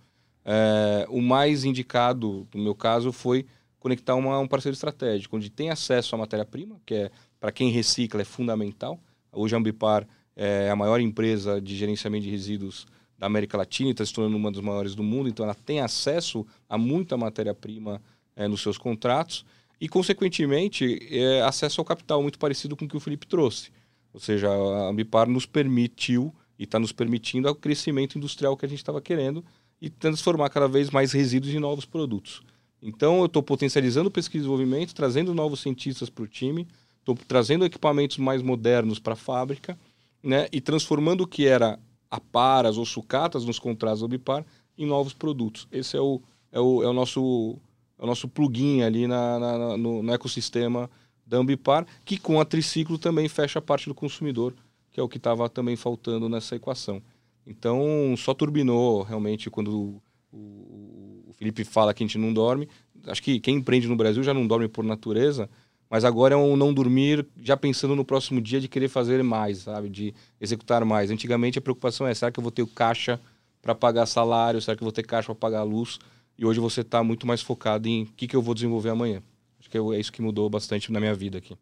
é, 0.44 1.04
o 1.08 1.20
mais 1.20 1.64
indicado, 1.64 2.46
no 2.54 2.62
meu 2.62 2.74
caso, 2.74 3.10
foi 3.10 3.46
conectar 3.80 4.14
uma, 4.14 4.38
um 4.38 4.46
parceiro 4.46 4.74
estratégico, 4.74 5.36
onde 5.36 5.50
tem 5.50 5.70
acesso 5.70 6.14
à 6.14 6.18
matéria-prima, 6.18 6.76
que 6.86 6.94
é 6.94 7.10
para 7.40 7.50
quem 7.50 7.70
recicla 7.70 8.22
é 8.22 8.24
fundamental. 8.24 9.00
Hoje 9.32 9.56
a 9.56 9.58
Ambipar 9.58 10.06
é 10.36 10.70
a 10.70 10.76
maior 10.76 11.00
empresa 11.00 11.60
de 11.60 11.76
gerenciamento 11.76 12.24
de 12.24 12.30
resíduos 12.30 12.86
da 13.18 13.26
América 13.26 13.56
Latina 13.56 13.88
e 13.88 13.92
está 13.92 14.04
se 14.04 14.12
tornando 14.12 14.36
uma 14.36 14.50
das 14.50 14.60
maiores 14.60 14.94
do 14.94 15.02
mundo, 15.02 15.28
então 15.28 15.44
ela 15.44 15.54
tem 15.54 15.80
acesso 15.80 16.46
a 16.68 16.76
muita 16.76 17.16
matéria-prima 17.16 18.02
é, 18.36 18.48
nos 18.48 18.60
seus 18.62 18.76
contratos 18.76 19.44
e, 19.80 19.88
consequentemente, 19.88 20.98
é, 21.10 21.42
acesso 21.42 21.80
ao 21.80 21.84
capital 21.84 22.22
muito 22.22 22.38
parecido 22.38 22.76
com 22.76 22.84
o 22.84 22.88
que 22.88 22.96
o 22.96 23.00
Felipe 23.00 23.26
trouxe. 23.26 23.70
Ou 24.12 24.20
seja, 24.20 24.48
a 24.48 24.88
Ambipar 24.88 25.28
nos 25.28 25.46
permitiu 25.46 26.34
e 26.58 26.64
está 26.64 26.78
nos 26.78 26.92
permitindo 26.92 27.48
o 27.48 27.54
crescimento 27.54 28.16
industrial 28.16 28.56
que 28.56 28.64
a 28.64 28.68
gente 28.68 28.78
estava 28.78 29.00
querendo 29.00 29.44
e 29.80 29.90
transformar 29.90 30.48
cada 30.50 30.68
vez 30.68 30.90
mais 30.90 31.12
resíduos 31.12 31.52
em 31.52 31.58
novos 31.58 31.84
produtos. 31.84 32.42
Então, 32.80 33.20
eu 33.20 33.26
estou 33.26 33.42
potencializando 33.42 34.10
pesquisa 34.10 34.38
e 34.38 34.40
desenvolvimento, 34.42 34.94
trazendo 34.94 35.34
novos 35.34 35.60
cientistas 35.60 36.08
para 36.08 36.24
o 36.24 36.28
time, 36.28 36.68
estou 37.00 37.16
trazendo 37.26 37.64
equipamentos 37.64 38.18
mais 38.18 38.42
modernos 38.42 38.98
para 38.98 39.14
a 39.14 39.16
fábrica 39.16 39.78
né, 40.22 40.48
e 40.52 40.60
transformando 40.60 41.22
o 41.22 41.26
que 41.26 41.46
era 41.46 41.78
aparas 42.14 42.78
ou 42.78 42.86
sucatas 42.86 43.44
nos 43.44 43.58
contratos 43.58 44.00
do 44.00 44.06
Ambipar 44.06 44.44
em 44.78 44.86
novos 44.86 45.12
produtos. 45.12 45.66
Esse 45.72 45.96
é 45.96 46.00
o, 46.00 46.20
é 46.52 46.60
o, 46.60 46.82
é 46.82 46.88
o, 46.88 46.92
nosso, 46.92 47.58
é 47.98 48.04
o 48.04 48.06
nosso 48.06 48.28
plugin 48.28 48.82
ali 48.82 49.08
na, 49.08 49.38
na 49.38 49.76
no, 49.76 50.00
no, 50.00 50.12
ecossistema 50.12 50.88
da 51.26 51.38
Ambipar, 51.38 51.84
que 52.04 52.16
com 52.16 52.40
a 52.40 52.44
Triciclo 52.44 52.98
também 52.98 53.28
fecha 53.28 53.58
a 53.58 53.62
parte 53.62 53.88
do 53.88 53.94
consumidor, 53.94 54.54
que 54.92 55.00
é 55.00 55.02
o 55.02 55.08
que 55.08 55.16
estava 55.16 55.48
também 55.48 55.74
faltando 55.74 56.28
nessa 56.28 56.54
equação. 56.54 57.02
Então, 57.44 58.14
só 58.16 58.32
turbinou 58.32 59.02
realmente 59.02 59.50
quando 59.50 59.68
o, 59.72 60.02
o, 60.32 61.24
o 61.28 61.32
Felipe 61.32 61.64
fala 61.64 61.92
que 61.92 62.04
a 62.04 62.06
gente 62.06 62.18
não 62.18 62.32
dorme. 62.32 62.68
Acho 63.06 63.22
que 63.22 63.40
quem 63.40 63.56
empreende 63.56 63.88
no 63.88 63.96
Brasil 63.96 64.22
já 64.22 64.32
não 64.32 64.46
dorme 64.46 64.68
por 64.68 64.84
natureza, 64.84 65.50
mas 65.90 66.04
agora 66.04 66.34
é 66.34 66.36
um 66.36 66.56
não 66.56 66.72
dormir 66.72 67.26
já 67.40 67.56
pensando 67.56 67.94
no 67.94 68.04
próximo 68.04 68.40
dia 68.40 68.60
de 68.60 68.68
querer 68.68 68.88
fazer 68.88 69.22
mais, 69.22 69.58
sabe? 69.58 69.88
De 69.88 70.14
executar 70.40 70.84
mais. 70.84 71.10
Antigamente 71.10 71.58
a 71.58 71.62
preocupação 71.62 72.06
é: 72.06 72.14
será 72.14 72.30
que 72.30 72.38
eu 72.38 72.42
vou 72.42 72.50
ter 72.50 72.66
caixa 72.66 73.20
para 73.62 73.74
pagar 73.74 74.06
salário? 74.06 74.60
Será 74.60 74.76
que 74.76 74.82
eu 74.82 74.86
vou 74.86 74.92
ter 74.92 75.04
caixa 75.04 75.26
para 75.26 75.34
pagar 75.34 75.62
luz? 75.62 75.98
E 76.36 76.44
hoje 76.44 76.58
você 76.58 76.80
está 76.80 77.02
muito 77.02 77.26
mais 77.26 77.40
focado 77.42 77.88
em 77.88 78.02
o 78.02 78.06
que, 78.06 78.26
que 78.26 78.34
eu 78.34 78.42
vou 78.42 78.54
desenvolver 78.54 78.90
amanhã. 78.90 79.22
Acho 79.60 79.70
que 79.70 79.78
é 79.78 80.00
isso 80.00 80.12
que 80.12 80.20
mudou 80.20 80.50
bastante 80.50 80.90
na 80.90 80.98
minha 80.98 81.14
vida 81.14 81.38
aqui. 81.38 81.56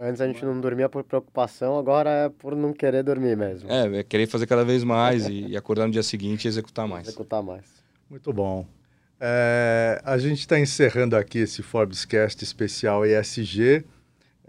Antes 0.00 0.20
a 0.20 0.28
gente 0.28 0.44
não 0.44 0.60
dormia 0.60 0.88
por 0.88 1.02
preocupação, 1.02 1.76
agora 1.76 2.10
é 2.10 2.28
por 2.28 2.54
não 2.54 2.72
querer 2.72 3.02
dormir 3.02 3.36
mesmo. 3.36 3.68
É, 3.68 3.98
é 3.98 4.02
querer 4.04 4.28
fazer 4.28 4.46
cada 4.46 4.64
vez 4.64 4.84
mais 4.84 5.26
e, 5.26 5.48
e 5.48 5.56
acordar 5.56 5.86
no 5.86 5.92
dia 5.92 6.04
seguinte 6.04 6.44
e 6.44 6.48
executar 6.48 6.86
mais. 6.86 7.08
Executar 7.08 7.42
mais. 7.42 7.64
Muito 8.08 8.32
bom. 8.32 8.64
É, 9.20 10.00
a 10.04 10.16
gente 10.16 10.40
está 10.40 10.58
encerrando 10.58 11.16
aqui 11.16 11.38
esse 11.38 11.62
Forbescast 11.62 12.42
especial 12.44 13.04
ESG, 13.04 13.84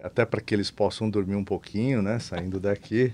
até 0.02 0.26
para 0.26 0.42
que 0.42 0.54
eles 0.54 0.70
possam 0.70 1.10
dormir 1.10 1.36
um 1.36 1.44
pouquinho, 1.44 2.02
né, 2.02 2.20
saindo 2.20 2.60
daqui. 2.60 3.14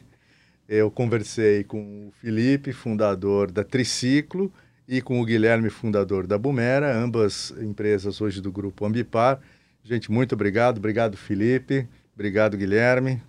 Eu 0.67 0.91
conversei 0.91 1.63
com 1.63 2.07
o 2.07 2.11
Felipe, 2.19 2.73
fundador 2.73 3.51
da 3.51 3.63
Triciclo, 3.63 4.51
e 4.87 5.01
com 5.01 5.19
o 5.19 5.25
Guilherme, 5.25 5.69
fundador 5.69 6.27
da 6.27 6.37
Bumera, 6.37 6.95
ambas 6.95 7.51
empresas 7.59 8.21
hoje 8.21 8.41
do 8.41 8.51
grupo 8.51 8.85
Ambipar. 8.85 9.39
Gente, 9.83 10.11
muito 10.11 10.33
obrigado. 10.33 10.77
Obrigado, 10.77 11.17
Felipe. 11.17 11.87
Obrigado, 12.13 12.57
Guilherme. 12.57 13.21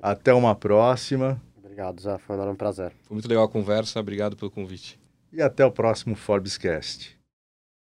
Até 0.00 0.32
uma 0.32 0.54
próxima. 0.54 1.40
Obrigado, 1.56 2.00
Zé. 2.00 2.18
Foi 2.18 2.36
um 2.36 2.54
prazer. 2.54 2.92
Foi 3.02 3.14
muito 3.14 3.28
legal 3.28 3.44
a 3.44 3.48
conversa. 3.48 4.00
Obrigado 4.00 4.36
pelo 4.36 4.50
convite. 4.50 4.98
E 5.32 5.42
até 5.42 5.64
o 5.64 5.70
próximo 5.70 6.14
Forbescast. 6.14 7.15